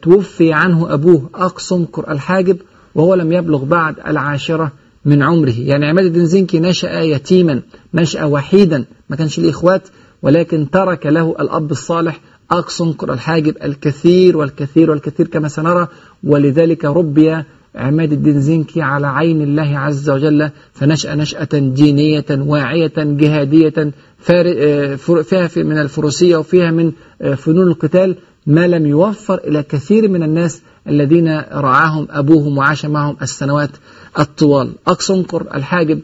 توفي 0.02 0.52
عنه 0.52 0.94
أبوه 0.94 1.30
أقصنكر 1.34 2.12
الحاجب 2.12 2.56
وهو 2.94 3.14
لم 3.14 3.32
يبلغ 3.32 3.64
بعد 3.64 3.94
العاشرة 4.06 4.72
من 5.04 5.22
عمره. 5.22 5.54
يعني 5.58 5.86
عماد 5.86 6.04
الدين 6.04 6.26
زنكي 6.26 6.60
نشأ 6.60 7.00
يتيما 7.00 7.62
نشأ 7.94 8.24
وحيدا 8.24 8.84
ما 9.10 9.16
كانش 9.16 9.38
ليه 9.38 9.50
إخوات 9.50 9.82
ولكن 10.22 10.70
ترك 10.70 11.06
له 11.06 11.36
الأب 11.40 11.70
الصالح 11.70 12.20
أقصنكر 12.50 13.12
الحاجب 13.12 13.54
الكثير 13.64 14.36
والكثير 14.36 14.90
والكثير 14.90 15.26
كما 15.26 15.48
سنرى. 15.48 15.88
ولذلك 16.24 16.84
ربي 16.84 17.42
عماد 17.74 18.12
الدين 18.12 18.40
زنكي 18.40 18.82
على 18.82 19.06
عين 19.06 19.42
الله 19.42 19.78
عز 19.78 20.10
وجل 20.10 20.50
فنشأ 20.72 21.14
نشأة 21.14 21.48
دينية 21.52 22.24
واعية 22.30 22.92
جهادية 22.96 23.92
فيها 24.18 25.48
من 25.56 25.78
الفروسية 25.78 26.36
وفيها 26.36 26.70
من 26.70 26.92
فنون 27.36 27.66
القتال. 27.68 28.16
ما 28.50 28.66
لم 28.68 28.86
يوفر 28.86 29.38
إلى 29.38 29.62
كثير 29.62 30.08
من 30.08 30.22
الناس 30.22 30.62
الذين 30.88 31.28
رعاهم 31.52 32.06
أبوهم 32.10 32.58
وعاش 32.58 32.86
معهم 32.86 33.16
السنوات 33.22 33.70
الطوال. 34.18 34.72
أقصنقر 34.86 35.46
الحاجب 35.54 36.00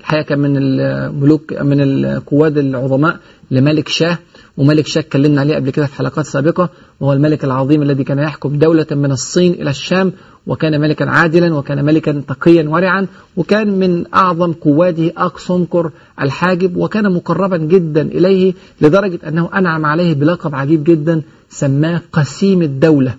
الحقيقة 0.00 0.22
كان 0.22 0.38
من 0.38 0.56
الملوك 0.56 1.52
من 1.52 1.80
القواد 1.80 2.58
العظماء 2.58 3.18
لملك 3.50 3.88
شاه 3.88 4.18
وملك 4.56 4.86
شاه 4.86 5.00
اتكلمنا 5.00 5.40
عليه 5.40 5.54
قبل 5.54 5.70
كده 5.70 5.86
في 5.86 5.94
حلقات 5.94 6.26
سابقة 6.26 6.68
وهو 7.00 7.12
الملك 7.12 7.44
العظيم 7.44 7.82
الذي 7.82 8.04
كان 8.04 8.18
يحكم 8.18 8.58
دولة 8.58 8.86
من 8.90 9.10
الصين 9.10 9.52
إلى 9.52 9.70
الشام 9.70 10.12
وكان 10.46 10.80
ملكا 10.80 11.10
عادلا 11.10 11.54
وكان 11.54 11.84
ملكا 11.84 12.22
تقيا 12.28 12.68
ورعا 12.68 13.06
وكان 13.36 13.78
من 13.78 14.04
أعظم 14.14 14.52
قواده 14.52 15.12
أقصنكر 15.16 15.90
الحاجب 16.20 16.76
وكان 16.76 17.12
مقربا 17.12 17.56
جدا 17.56 18.02
إليه 18.02 18.54
لدرجة 18.80 19.18
أنه 19.28 19.50
أنعم 19.54 19.86
عليه 19.86 20.14
بلقب 20.14 20.54
عجيب 20.54 20.84
جدا 20.84 21.22
سماه 21.50 22.00
قسيم 22.12 22.62
الدولة. 22.62 23.14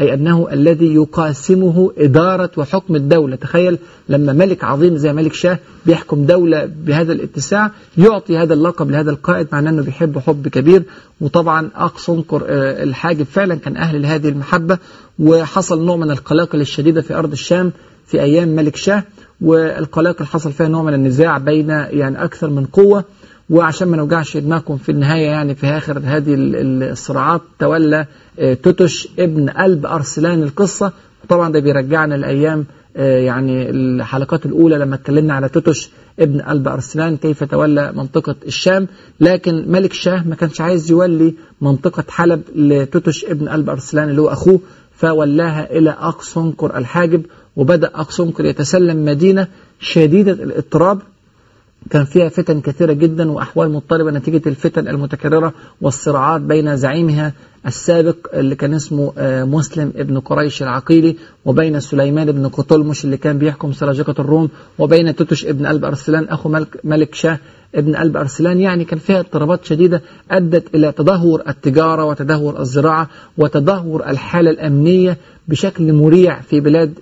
أي 0.00 0.14
أنه 0.14 0.48
الذي 0.52 0.94
يقاسمه 0.94 1.92
إدارة 1.98 2.50
وحكم 2.56 2.96
الدولة. 2.96 3.36
تخيل 3.36 3.78
لما 4.08 4.32
ملك 4.32 4.64
عظيم 4.64 4.96
زي 4.96 5.12
ملك 5.12 5.32
شاه 5.32 5.58
بيحكم 5.86 6.26
دولة 6.26 6.70
بهذا 6.84 7.12
الاتساع 7.12 7.70
يعطي 7.98 8.38
هذا 8.38 8.54
اللقب 8.54 8.90
لهذا 8.90 9.10
القائد 9.10 9.46
معناه 9.52 9.70
أنه 9.70 9.82
بيحب 9.82 10.18
حب 10.18 10.48
كبير. 10.48 10.82
وطبعا 11.20 11.70
أقصنقر 11.76 12.42
الحاجب 12.48 13.26
فعلا 13.26 13.54
كان 13.54 13.76
أهل 13.76 14.02
لهذه 14.02 14.28
المحبة. 14.28 14.78
وحصل 15.18 15.84
نوع 15.84 15.96
من 15.96 16.10
القلاقل 16.10 16.60
الشديدة 16.60 17.02
في 17.02 17.14
أرض 17.14 17.32
الشام 17.32 17.72
في 18.06 18.22
أيام 18.22 18.48
ملك 18.48 18.76
شاه. 18.76 19.02
والقلاقل 19.40 20.24
حصل 20.24 20.52
فيها 20.52 20.68
نوع 20.68 20.82
من 20.82 20.94
النزاع 20.94 21.38
بين 21.38 21.68
يعني 21.70 22.24
أكثر 22.24 22.50
من 22.50 22.64
قوة. 22.64 23.04
وعشان 23.50 23.88
ما 23.88 23.96
نوجعش 23.96 24.36
دماغكم 24.36 24.76
في 24.76 24.88
النهاية 24.92 25.26
يعني 25.26 25.54
في 25.54 25.66
آخر 25.66 25.98
هذه 26.04 26.34
الصراعات 26.36 27.40
تولى 27.58 28.06
توتش 28.62 29.08
ابن 29.18 29.50
قلب 29.50 29.86
أرسلان 29.86 30.42
القصة. 30.42 30.92
طبعا 31.28 31.52
ده 31.52 31.60
بيرجعنا 31.60 32.14
الأيام 32.14 32.64
يعني 32.96 33.70
الحلقات 33.70 34.46
الأولى 34.46 34.78
لما 34.78 34.94
اتكلمنا 34.94 35.34
على 35.34 35.48
توتش 35.48 35.90
ابن 36.20 36.40
قلب 36.40 36.68
أرسلان 36.68 37.16
كيف 37.16 37.44
تولى 37.44 37.92
منطقة 37.92 38.34
الشام. 38.46 38.86
لكن 39.20 39.64
ملك 39.68 39.92
شاه 39.92 40.28
ما 40.28 40.34
كانش 40.34 40.60
عايز 40.60 40.90
يولي 40.90 41.34
منطقة 41.60 42.04
حلب 42.08 42.42
لتوتش 42.56 43.24
ابن 43.24 43.48
قلب 43.48 43.70
أرسلان 43.70 44.08
اللي 44.10 44.20
هو 44.20 44.28
أخوه 44.28 44.60
فولاها 44.96 45.78
إلى 45.78 45.90
أقصنقر 45.90 46.76
الحاجب 46.78 47.22
وبدأ 47.56 47.86
أقصنقر 47.94 48.44
يتسلم 48.44 49.04
مدينة 49.04 49.46
شديدة 49.80 50.32
الإضطراب. 50.32 50.98
كان 51.90 52.04
فيها 52.04 52.28
فتن 52.28 52.60
كثيرة 52.60 52.92
جدا 52.92 53.30
وأحوال 53.30 53.72
مضطربة 53.72 54.10
نتيجة 54.10 54.42
الفتن 54.48 54.88
المتكررة 54.88 55.52
والصراعات 55.80 56.40
بين 56.40 56.76
زعيمها 56.76 57.32
السابق 57.66 58.16
اللي 58.34 58.54
كان 58.54 58.74
اسمه 58.74 59.12
مسلم 59.44 59.92
ابن 59.96 60.18
قريش 60.18 60.62
العقيلي 60.62 61.16
وبين 61.44 61.80
سليمان 61.80 62.28
ابن 62.28 62.48
قطلمش 62.48 63.04
اللي 63.04 63.16
كان 63.16 63.38
بيحكم 63.38 63.72
سلاجقة 63.72 64.14
الروم 64.18 64.48
وبين 64.78 65.16
توتش 65.16 65.46
ابن 65.46 65.66
قلب 65.66 65.84
أرسلان 65.84 66.24
أخو 66.24 66.48
ملك, 66.48 66.80
ملك 66.84 67.14
شاه 67.14 67.38
ابن 67.74 67.96
قلب 67.96 68.16
أرسلان. 68.16 68.60
يعني 68.60 68.84
كان 68.84 68.98
فيها 68.98 69.20
اضطرابات 69.20 69.64
شديدة 69.64 70.02
أدت 70.30 70.74
إلى 70.74 70.92
تدهور 70.92 71.42
التجارة 71.48 72.04
وتدهور 72.04 72.60
الزراعة 72.60 73.08
وتدهور 73.38 74.06
الحالة 74.08 74.50
الأمنية 74.50 75.16
بشكل 75.48 75.92
مريع 75.92 76.40
في 76.40 76.60
بلاد 76.60 76.94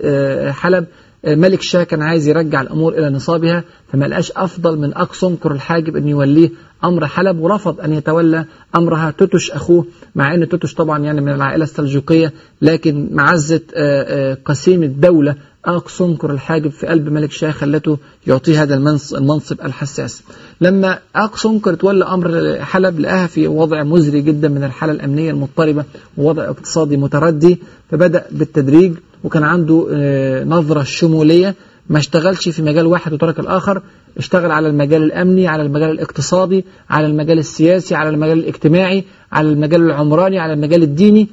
حلب. 0.51 0.87
ملك 1.27 1.63
شاه 1.63 1.85
كان 1.85 2.03
عايز 2.03 2.29
يرجع 2.29 2.61
الأمور 2.61 2.93
إلى 2.93 3.11
نصابها 3.11 3.65
فما 3.93 4.05
لقاش 4.05 4.33
أفضل 4.37 4.79
من 4.79 4.95
أقصنكر 4.95 5.53
الحاجب 5.53 5.97
أن 5.97 6.09
يوليه 6.09 6.51
أمر 6.85 7.07
حلب 7.07 7.41
ورفض 7.41 7.81
أن 7.81 7.93
يتولى 7.93 8.45
أمرها 8.77 9.11
توتش 9.11 9.51
أخوه 9.51 9.87
مع 10.15 10.35
أن 10.35 10.49
توتش 10.49 10.75
طبعا 10.75 10.99
يعني 10.99 11.21
من 11.21 11.33
العائلة 11.33 11.65
السلجوقية 11.65 12.33
لكن 12.63 13.09
معزة 13.13 13.61
قسيم 14.45 14.83
الدولة 14.83 15.35
أقصنكر 15.65 16.31
الحاجب 16.31 16.71
في 16.71 16.87
قلب 16.87 17.09
ملك 17.09 17.33
شاه 17.33 17.51
خلته 17.51 17.99
يعطيه 18.27 18.63
هذا 18.63 18.75
المنصب 19.15 19.61
الحساس. 19.65 20.23
لما 20.61 20.99
أقصنكر 21.17 21.75
تولى 21.75 22.05
أمر 22.05 22.57
حلب 22.61 23.01
لقاها 23.01 23.27
في 23.27 23.49
وضع 23.49 23.83
مزري 23.83 24.21
جدا 24.23 24.49
من 24.49 24.65
الحالة 24.65 24.93
الأمنية 24.93 25.31
المضطربة 25.31 25.85
ووضع 26.17 26.45
اقتصادي 26.45 26.97
متردي 26.97 27.59
فبدأ 27.91 28.25
بالتدريج 28.31 28.93
وكان 29.27 29.43
عنده 29.45 29.87
نظرة 30.45 30.83
شمولية 30.83 31.55
ما 31.91 31.99
اشتغلش 31.99 32.49
في 32.49 32.63
مجال 32.63 32.87
واحد 32.87 33.13
وترك 33.13 33.41
الآخر 33.41 33.83
اشتغل 34.19 34.51
على 34.51 34.69
المجال 34.69 35.03
الأمني 35.03 35.49
على 35.49 35.63
المجال 35.63 35.91
الاقتصادي 35.91 36.65
على 36.91 37.07
المجال 37.07 37.39
السياسي 37.39 37.95
على 37.95 38.09
المجال 38.09 38.39
الاجتماعي 38.39 39.05
على 39.33 39.49
المجال 39.49 39.81
العمراني 39.83 40.39
على 40.39 40.53
المجال 40.53 40.83
الديني. 40.83 41.29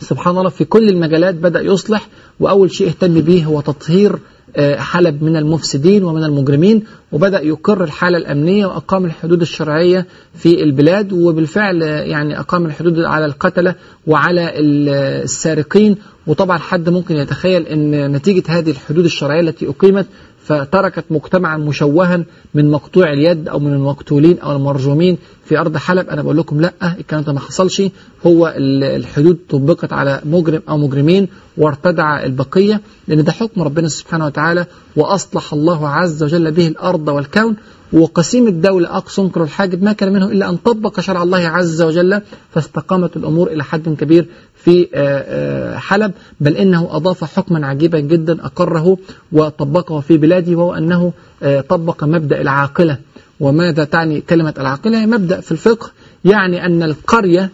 سبحان 0.00 0.38
الله 0.38 0.50
في 0.50 0.64
كل 0.64 0.88
المجالات 0.88 1.34
بدأ 1.34 1.60
يصلح 1.60 2.08
وأول 2.40 2.70
شيء 2.70 2.88
اهتم 2.88 3.14
به 3.20 3.44
هو 3.44 3.60
تطهير 3.60 4.18
حلب 4.58 5.22
من 5.22 5.36
المفسدين 5.36 6.04
ومن 6.04 6.24
المجرمين 6.24 6.84
وبدأ 7.12 7.40
يقر 7.40 7.84
الحالة 7.84 8.18
الأمنية 8.18 8.66
وأقام 8.66 9.04
الحدود 9.04 9.40
الشرعية 9.40 10.06
في 10.34 10.62
البلاد 10.62 11.12
وبالفعل 11.12 11.82
يعني 11.82 12.40
أقام 12.40 12.66
الحدود 12.66 13.00
على 13.00 13.24
القتلة 13.24 13.74
وعلى 14.06 14.52
السارقين. 14.54 15.96
وطبعا 16.26 16.58
حد 16.58 16.88
ممكن 16.88 17.16
يتخيل 17.16 17.66
أن 17.66 18.12
نتيجة 18.12 18.42
هذه 18.48 18.70
الحدود 18.70 19.04
الشرعية 19.04 19.40
التي 19.40 19.68
أقيمت 19.68 20.06
فتركت 20.46 21.04
مجتمعا 21.10 21.56
مشوها 21.56 22.24
من 22.54 22.70
مقطوع 22.70 23.12
اليد 23.12 23.48
أو 23.48 23.58
من 23.58 23.72
المقتولين 23.72 24.38
أو 24.38 24.56
المرجومين 24.56 25.18
في 25.44 25.58
أرض 25.58 25.76
حلب. 25.76 26.08
أنا 26.08 26.22
بقول 26.22 26.36
لكم 26.36 26.60
لا 26.60 26.72
الكلام 26.98 27.22
ده 27.22 27.32
ما 27.32 27.40
حصلش. 27.40 27.82
هو 28.26 28.54
الحدود 28.56 29.38
طبقت 29.50 29.92
على 29.92 30.20
مجرم 30.24 30.62
أو 30.68 30.78
مجرمين 30.78 31.28
وارتدع 31.56 32.24
البقية 32.24 32.80
لأن 33.08 33.24
ده 33.24 33.32
حكم 33.32 33.62
ربنا 33.62 33.88
سبحانه 33.88 34.26
وتعالى 34.26 34.66
وأصلح 34.96 35.52
الله 35.52 35.88
عز 35.88 36.22
وجل 36.22 36.50
به 36.50 36.66
الأرض 36.68 37.08
والكون. 37.08 37.56
وقسيم 37.92 38.48
الدولة 38.48 38.96
أقصنكر 38.96 39.42
الحاجب 39.42 39.82
ما 39.82 39.92
كان 39.92 40.12
منه 40.12 40.26
إلا 40.26 40.48
أن 40.48 40.56
طبق 40.56 41.00
شرع 41.00 41.22
الله 41.22 41.38
عز 41.38 41.82
وجل 41.82 42.20
فاستقامت 42.54 43.16
الأمور 43.16 43.48
إلى 43.52 43.64
حد 43.64 43.88
كبير 43.88 44.26
في 44.54 44.88
حلب 45.78 46.12
بل 46.40 46.56
إنه 46.56 46.88
أضاف 46.90 47.24
حكما 47.36 47.66
عجيبا 47.66 48.00
جدا 48.00 48.44
أقره 48.46 48.98
وطبقه 49.32 50.00
في 50.00 50.16
بلاده 50.16 50.56
وهو 50.56 50.74
أنه 50.74 51.12
طبق 51.68 52.04
مبدأ 52.04 52.40
العاقلة. 52.40 52.98
وماذا 53.40 53.84
تعني 53.84 54.20
كلمة 54.20 54.54
العاقلة؟ 54.58 55.00
هي 55.02 55.06
مبدأ 55.06 55.40
في 55.40 55.52
الفقه 55.52 55.90
يعني 56.24 56.66
أن 56.66 56.82
القرية 56.82 57.50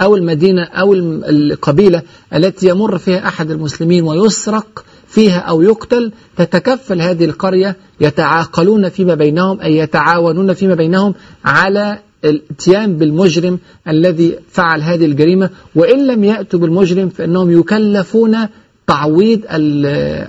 أو 0.00 0.16
المدينة 0.16 0.62
أو 0.62 0.92
القبيلة 0.94 2.02
التي 2.34 2.68
يمر 2.68 2.98
فيها 2.98 3.28
أحد 3.28 3.50
المسلمين 3.50 4.04
ويسرق 4.04 4.84
فيها 5.12 5.38
أو 5.38 5.62
يقتل 5.62 6.12
تتكفل 6.36 7.00
هذه 7.00 7.24
القرية 7.24 7.76
يتعاقلون 8.00 8.88
فيما 8.88 9.14
بينهم 9.14 9.60
أي 9.60 9.76
يتعاونون 9.76 10.52
فيما 10.52 10.74
بينهم 10.74 11.14
على 11.44 11.98
الاتيان 12.24 12.96
بالمجرم 12.96 13.58
الذي 13.88 14.38
فعل 14.50 14.80
هذه 14.82 15.04
الجريمة. 15.04 15.50
وإن 15.74 16.06
لم 16.06 16.24
يأتوا 16.24 16.60
بالمجرم 16.60 17.08
فإنهم 17.08 17.58
يكلفون 17.58 18.36
تعويض 18.86 19.40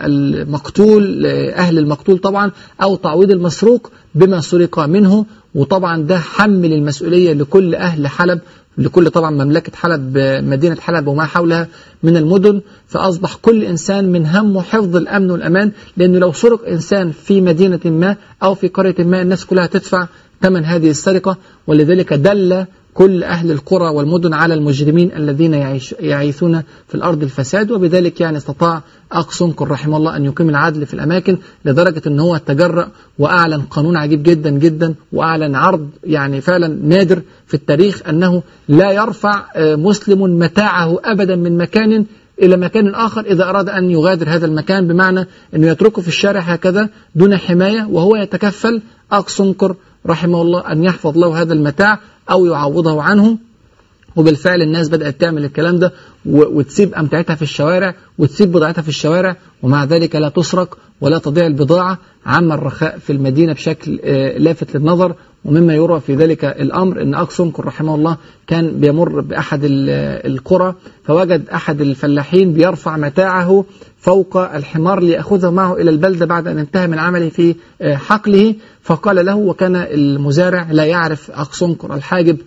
المقتول 0.06 1.26
أهل 1.56 1.78
المقتول 1.78 2.18
طبعا 2.18 2.52
أو 2.82 2.96
تعويض 2.96 3.32
المسروق 3.32 3.92
بما 4.16 4.42
سرق 4.42 4.80
منه. 4.80 5.26
وطبعا 5.56 6.02
ده 6.02 6.18
حمل 6.20 6.74
المسؤولية 6.74 7.34
لكل 7.34 7.76
أهل 7.76 8.08
حلب 8.08 8.40
لكل 8.78 9.10
طبعا 9.10 9.32
مملكة 9.32 9.72
حلب 9.76 10.18
مدينة 10.44 10.76
حلب 10.76 11.08
وما 11.08 11.26
حولها 11.26 11.68
من 12.04 12.18
المدن 12.18 12.62
فأصبح 12.88 13.36
كل 13.36 13.64
إنسان 13.64 14.12
من 14.12 14.26
همه 14.26 14.62
حفظ 14.62 14.96
الأمن 14.96 15.32
والأمان 15.32 15.72
لأنه 15.98 16.20
لو 16.20 16.34
سرق 16.34 16.68
إنسان 16.68 17.12
في 17.12 17.42
مدينة 17.42 17.80
ما 17.86 18.16
أو 18.44 18.56
في 18.56 18.68
قرية 18.68 18.96
ما 19.00 19.22
الناس 19.22 19.46
كلها 19.46 19.66
تدفع 19.66 20.08
ثمن 20.42 20.66
هذه 20.66 20.90
السرقة 20.90 21.38
ولذلك 21.68 22.14
دل 22.14 22.66
كل 22.94 23.24
أهل 23.24 23.52
القرى 23.52 23.90
والمدن 23.90 24.34
على 24.34 24.54
المجرمين 24.54 25.12
الذين 25.16 25.54
يعيش 25.54 25.96
يعيثون 26.00 26.62
في 26.88 26.96
الأرض 26.96 27.24
الفساد 27.24 27.72
وبذلك 27.72 28.22
يعني 28.22 28.38
استطاع 28.38 28.82
أقصنكر 29.12 29.72
رحمه 29.72 29.98
الله 29.98 30.16
أن 30.16 30.26
يقيم 30.26 30.50
العدل 30.50 30.86
في 30.86 30.94
الأماكن 30.94 31.38
لدرجة 31.66 32.02
أن 32.08 32.20
هو 32.20 32.38
تجرأ 32.38 32.88
وأعلن 33.20 33.62
قانون 33.62 33.98
عجيب 33.98 34.24
جدا 34.24 34.50
جدا 34.50 34.94
وأعلن 35.12 35.56
عرض 35.56 35.90
يعني 36.04 36.42
فعلا 36.42 36.68
نادر 36.68 37.22
في 37.48 37.54
التاريخ 37.54 38.02
أنه 38.10 38.44
لا 38.68 38.92
يرفع 38.92 39.44
مسلم 39.58 40.22
متاعه 40.40 40.98
أبدا 41.06 41.36
من 41.36 41.58
مكان 41.58 42.06
إلى 42.42 42.58
مكان 42.58 42.96
آخر 42.96 43.22
إذا 43.22 43.44
أراد 43.50 43.70
أن 43.70 43.90
يغادر 43.92 44.30
هذا 44.30 44.46
المكان 44.46 44.88
بمعنى 44.88 45.28
أنه 45.56 45.68
يتركه 45.68 46.02
في 46.02 46.08
الشارع 46.08 46.40
هكذا 46.40 46.90
دون 47.16 47.38
حماية 47.38 47.88
وهو 47.92 48.16
يتكفل. 48.16 48.82
أقصنكر 49.12 49.76
رحمه 50.08 50.42
الله 50.42 50.72
أن 50.72 50.84
يحفظ 50.84 51.18
له 51.18 51.42
هذا 51.42 51.54
المتاع 51.54 52.00
أو 52.32 52.46
يعوضه 52.46 53.02
عنه. 53.02 53.38
وبالفعل 54.16 54.62
الناس 54.62 54.90
بدأت 54.90 55.22
تعمل 55.22 55.46
الكلام 55.46 55.80
ده 55.80 55.94
وتسيب 56.26 56.94
أمتعتها 56.94 57.36
في 57.36 57.42
الشوارع 57.42 57.96
وتسيب 58.18 58.52
بضاعتها 58.52 58.82
في 58.82 58.90
الشوارع 58.90 59.36
ومع 59.64 59.84
ذلك 59.84 60.16
لا 60.16 60.30
تسرق 60.30 60.78
ولا 61.04 61.18
تضيع 61.18 61.48
البضاعة 61.48 61.98
عم 62.26 62.52
الرخاء 62.52 62.98
في 62.98 63.14
المدينة 63.14 63.54
بشكل 63.54 63.96
لافت 64.38 64.76
للنظر. 64.76 65.16
ومما 65.46 65.74
يروى 65.76 66.00
في 66.00 66.16
ذلك 66.16 66.46
الأمر 66.46 67.02
أن 67.02 67.16
أقصنكر 67.16 67.66
رحمه 67.66 67.96
الله 67.96 68.18
كان 68.48 68.80
بيمر 68.80 69.22
بأحد 69.22 69.60
القرى 69.64 70.76
فوجد 71.04 71.50
أحد 71.50 71.82
الفلاحين 71.82 72.54
بيرفع 72.54 72.98
متاعه 72.98 73.66
فوق 74.00 74.38
الحمار 74.38 75.00
ليأخذه 75.00 75.52
معه 75.52 75.74
إلى 75.74 75.90
البلدة 75.90 76.26
بعد 76.26 76.48
أن 76.48 76.58
انتهى 76.58 76.88
من 76.88 77.00
عمله 77.00 77.30
في 77.30 77.56
حقله. 77.82 78.56
فقال 78.82 79.26
له 79.26 79.36
وكان 79.36 79.76
المزارع 79.76 80.68
لا 80.72 80.86
يعرف 80.86 81.32
أقصنكر 81.32 81.96
الحاجب 81.96 82.38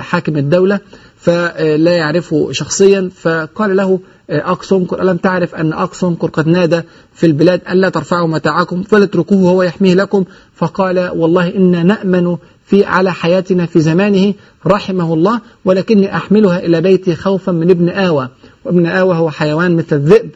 حاكم 0.00 0.36
الدولة 0.36 0.80
فلا 1.16 1.96
يعرفه 1.96 2.52
شخصيا 2.52 3.10
فقال 3.14 3.76
له 3.76 4.00
أقصنكر 4.30 5.02
ألم 5.02 5.16
تعرف 5.16 5.54
أن 5.54 5.72
أقصنكر 5.72 6.28
قد 6.28 6.48
نادى 6.48 6.82
في 7.14 7.26
البلاد 7.26 7.60
ألا 7.70 7.88
ترفعوا 7.88 8.28
متاعكم؟ 8.28 8.82
فلتركوه 8.82 9.50
هو 9.50 9.62
يحميه 9.62 9.94
لكم. 9.94 10.24
فقال 10.54 11.10
والله 11.14 11.56
إنا 11.56 11.82
نأمن 11.82 12.36
في 12.66 12.84
على 12.84 13.12
حياتنا 13.12 13.66
في 13.66 13.80
زمانه 13.80 14.34
رحمه 14.66 15.14
الله 15.14 15.40
ولكني 15.64 16.16
أحملها 16.16 16.58
إلى 16.58 16.80
بيتي 16.80 17.14
خوفا 17.14 17.52
من 17.52 17.70
ابن 17.70 17.88
آوى. 17.88 18.28
وابن 18.64 18.86
آوى 18.86 19.14
هو 19.16 19.30
حيوان 19.30 19.76
مثل 19.76 19.96
الذئب 19.96 20.30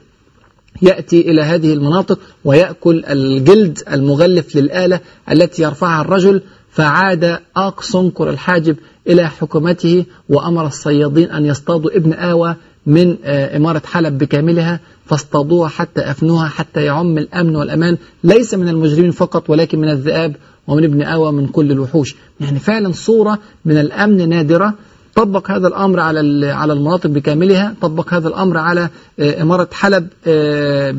يأتي 0.83 1.21
إلى 1.21 1.43
هذه 1.43 1.73
المناطق 1.73 2.19
ويأكل 2.45 3.05
الجلد 3.05 3.79
المغلف 3.93 4.57
للآلة 4.57 5.01
التي 5.31 5.63
يرفعها 5.63 6.01
الرجل 6.01 6.43
فعاد 6.71 7.39
أقصنكر 7.57 8.31
الحاجب 8.31 8.77
إلى 9.09 9.29
حكومته 9.29 10.05
وأمر 10.29 10.67
الصيادين 10.67 11.31
أن 11.31 11.47
يصطادوا 11.47 11.97
ابن 11.97 12.13
آوى 12.13 12.57
من 12.87 13.17
إمارة 13.27 13.83
حلب 13.87 14.19
بكاملها 14.19 14.81
فاصطادوها 15.07 15.69
حتى 15.69 16.01
أفنوها 16.01 16.49
حتى 16.49 16.85
يعم 16.85 17.19
الأمن 17.19 17.57
والأمان 17.57 17.97
ليس 18.25 18.55
من 18.55 18.69
المجرمين 18.69 19.11
فقط 19.11 19.51
ولكن 19.51 19.79
من 19.79 19.89
الذئاب 19.89 20.37
ومن 20.67 20.85
ابن 20.85 21.03
آوى 21.03 21.33
من 21.33 21.47
كل 21.47 21.71
الوحوش. 21.73 22.17
يعني 22.41 22.59
فعلا 22.59 22.93
صورة 22.93 23.39
من 23.65 23.79
الأمن 23.79 24.29
نادرة 24.29 24.75
طبق 25.17 25.51
هذا 25.51 25.69
الأمر 25.69 26.01
على 26.01 26.47
على 26.51 26.73
المناطق 26.73 27.07
بكاملها 27.11 27.75
طبق 27.81 28.15
هذا 28.15 28.29
الأمر 28.29 28.59
على 28.59 28.89
إمارة 29.21 29.69
حلب 29.73 30.09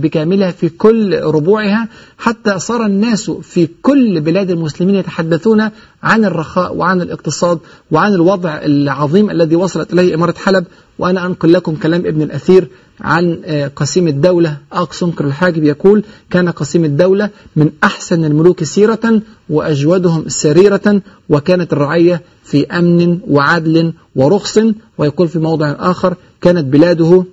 بكاملها 0.02 0.52
في 0.52 0.70
كل 0.70 1.20
ربوعها 1.22 1.88
حتى 2.18 2.60
صار 2.60 2.86
الناس 2.86 3.32
في 3.32 3.68
كل 3.82 4.22
بلاد 4.22 4.52
المسلمين 4.52 4.96
يتحدثون 4.96 5.70
عن 6.04 6.26
الرخاء 6.26 6.76
وعن 6.76 7.02
الاقتصاد 7.02 7.60
وعن 7.92 8.14
الوضع 8.14 8.58
العظيم 8.64 9.30
الذي 9.30 9.56
وصلت 9.56 9.94
إليه 9.94 10.16
إمارة 10.16 10.36
حلب 10.38 10.66
وأنا 11.00 11.26
أنقل 11.26 11.54
لكم 11.54 11.76
كلام 11.76 12.06
ابن 12.06 12.22
الأثير 12.22 12.68
عن 13.02 13.42
قسيم 13.76 14.08
الدولة. 14.08 14.58
أقسمكر 14.74 15.26
الحاجب 15.26 15.64
يقول 15.64 16.04
كان 16.30 16.50
قسيم 16.50 16.86
الدولة 16.86 17.30
من 17.56 17.72
أحسن 17.84 18.26
الملوك 18.26 18.64
سيرة 18.64 19.22
وأجودهم 19.50 20.24
سريرة 20.28 21.02
وكانت 21.30 21.74
الرعية 21.74 22.22
في 22.44 22.66
أمن 22.68 23.20
وعدل 23.28 23.94
ورخص. 24.16 24.60
ويقول 24.98 25.28
في 25.28 25.40
موضع 25.40 25.76
آخر 25.80 26.16
كانت 26.42 26.66
بلاده 26.66 27.24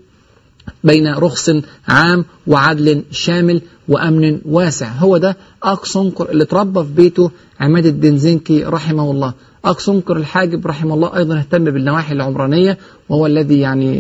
بين 0.85 1.15
رخص 1.15 1.51
عام 1.89 2.25
وعدل 2.47 3.03
شامل 3.11 3.63
وأمن 3.89 4.39
واسع. 4.45 4.89
هو 4.89 5.17
ده 5.17 5.37
أقصنكر 5.63 6.31
اللي 6.31 6.45
تربى 6.45 6.85
في 6.85 6.93
بيته 6.93 7.31
عماد 7.61 7.87
الدين 7.87 8.19
زنكي 8.19 8.65
رحمه 8.65 9.11
الله. 9.11 9.35
أقصنكر 9.65 10.17
الحاجب 10.17 10.67
رحمه 10.67 10.95
الله 10.95 11.17
أيضا 11.17 11.39
اهتم 11.39 11.65
بالنواحي 11.65 12.13
العمرانية 12.15 12.79
وهو 13.09 13.27
الذي 13.27 13.61
يعني 13.61 13.97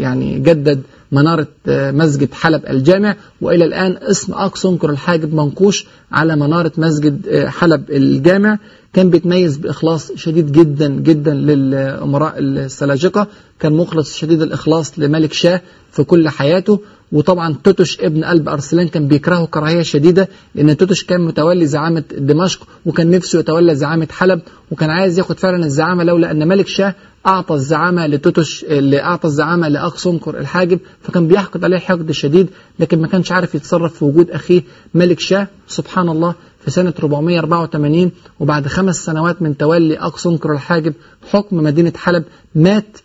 يعني 0.00 0.38
جدد 0.38 0.82
منارة 1.12 1.48
مسجد 1.68 2.34
حلب 2.34 2.62
الجامع. 2.70 3.16
وإلى 3.40 3.64
الآن 3.64 3.96
اسم 4.02 4.32
أقصنكر 4.32 4.90
الحاجب 4.90 5.34
منقوش 5.34 5.86
على 6.12 6.36
منارة 6.36 6.72
مسجد 6.78 7.44
حلب 7.46 7.90
الجامع. 7.90 8.58
كان 8.92 9.10
بيتميز 9.10 9.56
بإخلاص 9.56 10.12
شديد 10.12 10.52
جدا 10.52 10.88
جدا 10.88 11.34
للأمراء 11.34 12.34
السلاجقة. 12.38 13.26
كان 13.60 13.72
مخلص 13.72 14.16
شديد 14.16 14.42
الإخلاص 14.42 14.98
لملك 14.98 15.32
شاه 15.32 15.60
في 15.92 16.04
كل 16.04 16.28
حياته. 16.28 16.80
وطبعا 17.12 17.54
توتش 17.64 18.00
ابن 18.00 18.24
قلب 18.24 18.48
أرسلان 18.48 18.88
كان 18.88 19.08
بيكرهه 19.08 19.46
كراهية 19.46 19.82
شديدة 19.82 20.28
لأن 20.54 20.76
توتش 20.76 21.04
كان 21.04 21.20
متولي 21.20 21.66
زعامة 21.66 22.04
دمشق 22.18 22.66
وكان 22.86 23.10
نفسه 23.10 23.38
يتولى 23.38 23.74
زعامة 23.74 24.08
حلب. 24.10 24.40
وكان 24.70 24.90
عايز 24.90 25.18
ياخد 25.18 25.38
فعلا 25.38 25.66
الزعامة 25.66 26.04
لولا 26.04 26.30
أن 26.30 26.48
ملك 26.48 26.66
شاه 26.66 26.94
أعطى 27.26 27.54
الزعامة 27.54 28.06
لتوتش 28.06 28.64
اللي 28.64 29.02
أعطى 29.02 29.28
الزعامة 29.28 29.68
لأقصنكر 29.68 30.38
الحاجب 30.38 30.78
فكان 31.02 31.28
بيحقد 31.28 31.64
عليه 31.64 31.78
حقد 31.78 32.12
شديد 32.12 32.48
لكن 32.78 33.00
ما 33.00 33.06
كانش 33.08 33.32
عارف 33.32 33.54
يتصرف 33.54 33.94
في 33.98 34.04
وجود 34.04 34.30
أخيه 34.30 34.62
ملك 34.94 35.20
شاه 35.20 35.48
سبحان 35.68 36.08
الله 36.08 36.34
في 36.64 36.70
سنة 36.70 36.94
484 37.02 38.10
وبعد 38.40 38.66
خمس 38.66 39.04
سنوات 39.04 39.42
من 39.42 39.56
تولي 39.56 39.98
أقصنكر 39.98 40.52
الحاجب 40.52 40.94
حكم 41.32 41.56
مدينة 41.56 41.92
حلب 41.96 42.24
مات 42.54 42.96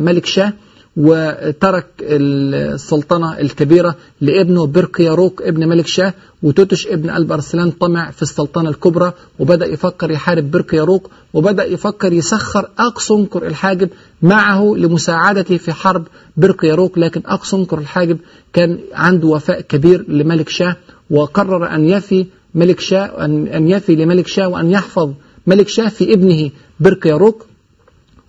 ملك 0.00 0.26
شاه. 0.26 0.52
وترك 0.96 1.86
السلطنة 2.00 3.38
الكبيرة 3.38 3.96
لابنه 4.20 4.66
برقياروك 4.66 5.42
ابن 5.42 5.68
ملك 5.68 5.86
شاه 5.86 6.14
وتوتش 6.42 6.86
ابن 6.86 7.10
قلب 7.10 7.32
أرسلان 7.32 7.70
طمع 7.70 8.10
في 8.10 8.22
السلطنة 8.22 8.70
الكبرى 8.70 9.12
وبدأ 9.38 9.66
يفكر 9.66 10.10
يحارب 10.10 10.50
برقياروك 10.50 11.10
وبدأ 11.34 11.64
يفكر 11.64 12.12
يسخر 12.12 12.68
أقصنكر 12.78 13.46
الحاجب 13.46 13.88
معه 14.22 14.74
لمساعدته 14.76 15.56
في 15.56 15.72
حرب 15.72 16.04
برقياروك 16.36 16.98
لكن 16.98 17.22
أقصنكر 17.26 17.78
الحاجب 17.78 18.18
كان 18.52 18.78
عنده 18.92 19.28
وفاء 19.28 19.60
كبير 19.60 20.04
لملك 20.08 20.48
شاه 20.48 20.76
وقرر 21.10 21.74
أن 21.74 21.84
يفي 21.88 22.26
ملك 22.54 22.80
شاه 22.80 23.24
أن 23.24 23.68
يفي 23.68 23.96
لملك 23.96 24.26
شاه 24.26 24.48
وأن 24.48 24.70
يحفظ 24.70 25.12
ملك 25.46 25.68
شاه 25.68 25.88
في 25.88 26.14
ابنه 26.14 26.50
برقياروك 26.80 27.46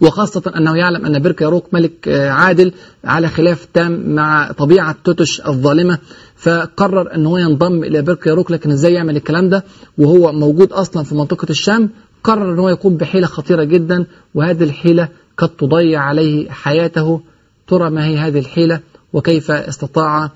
وخاصة 0.01 0.53
أنه 0.57 0.77
يعلم 0.77 1.05
أن 1.05 1.19
برك 1.21 1.41
ياروك 1.41 1.73
ملك 1.73 2.07
عادل 2.09 2.71
على 3.03 3.27
خلاف 3.27 3.67
تام 3.73 4.15
مع 4.15 4.51
طبيعة 4.51 4.95
توتش 5.03 5.41
الظالمة 5.47 5.97
فقرر 6.35 7.15
أنه 7.15 7.39
ينضم 7.39 7.83
إلى 7.83 8.01
برك 8.01 8.27
ياروك 8.27 8.51
لكن 8.51 8.71
إزاي 8.71 8.93
يعمل 8.93 9.15
الكلام 9.15 9.49
ده؟ 9.49 9.63
وهو 9.97 10.31
موجود 10.31 10.71
أصلا 10.71 11.03
في 11.03 11.15
منطقة 11.15 11.47
الشام 11.49 11.89
قرر 12.23 12.53
أنه 12.53 12.69
يقوم 12.69 12.97
بحيلة 12.97 13.27
خطيرة 13.27 13.63
جدا 13.63 14.05
وهذه 14.35 14.63
الحيلة 14.63 15.09
قد 15.37 15.49
تضيع 15.49 16.01
عليه 16.01 16.49
حياته. 16.49 17.21
ترى 17.67 17.89
ما 17.89 18.05
هي 18.05 18.17
هذه 18.17 18.39
الحيلة؟ 18.39 18.79
وكيف 19.13 19.51
استطاع 19.51 20.31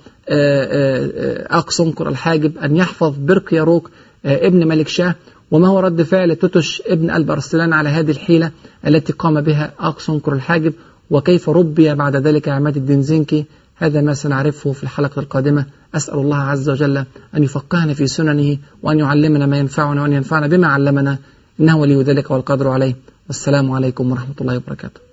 أقصنكر 1.52 2.10
الحاجب 2.10 2.58
أن 2.58 2.76
يحفظ 2.76 3.15
برك 3.17 3.54
ياروك 3.54 3.89
ابن 4.26 4.67
ملك 4.67 4.88
شاه؟ 4.88 5.15
وما 5.51 5.67
هو 5.67 5.79
رد 5.79 6.01
فعل 6.01 6.35
توتش 6.35 6.81
ابن 6.85 7.12
قلب 7.12 7.31
أرسلان 7.31 7.73
على 7.73 7.89
هذه 7.89 8.12
الحيلة 8.12 8.51
التي 8.88 9.13
قام 9.13 9.41
بها 9.41 9.73
أقصنكر 9.79 10.33
الحاجب؟ 10.33 10.73
وكيف 11.09 11.49
ربي 11.49 11.95
بعد 11.95 12.15
ذلك 12.15 12.49
عماد 12.49 12.77
الدين 12.77 13.01
زنكي؟ 13.01 13.45
هذا 13.75 14.01
ما 14.01 14.13
سنعرفه 14.13 14.71
في 14.71 14.83
الحلقة 14.83 15.19
القادمة. 15.19 15.65
أسأل 15.95 16.19
الله 16.19 16.38
عز 16.38 16.69
وجل 16.69 16.97
أن 17.35 17.43
يفقهنا 17.43 17.93
في 17.93 18.07
سننه 18.07 18.57
وأن 18.83 18.99
يعلمنا 18.99 19.45
ما 19.45 19.57
ينفعنا 19.57 20.01
وأن 20.01 20.13
ينفعنا 20.13 20.47
بما 20.47 20.67
علمنا. 20.67 21.17
إنه 21.59 21.77
ولي 21.77 22.03
ذلك 22.03 22.31
والقدر 22.31 22.67
عليه. 22.67 22.95
والسلام 23.27 23.71
عليكم 23.71 24.12
ورحمة 24.12 24.35
الله 24.41 24.57
وبركاته. 24.57 25.09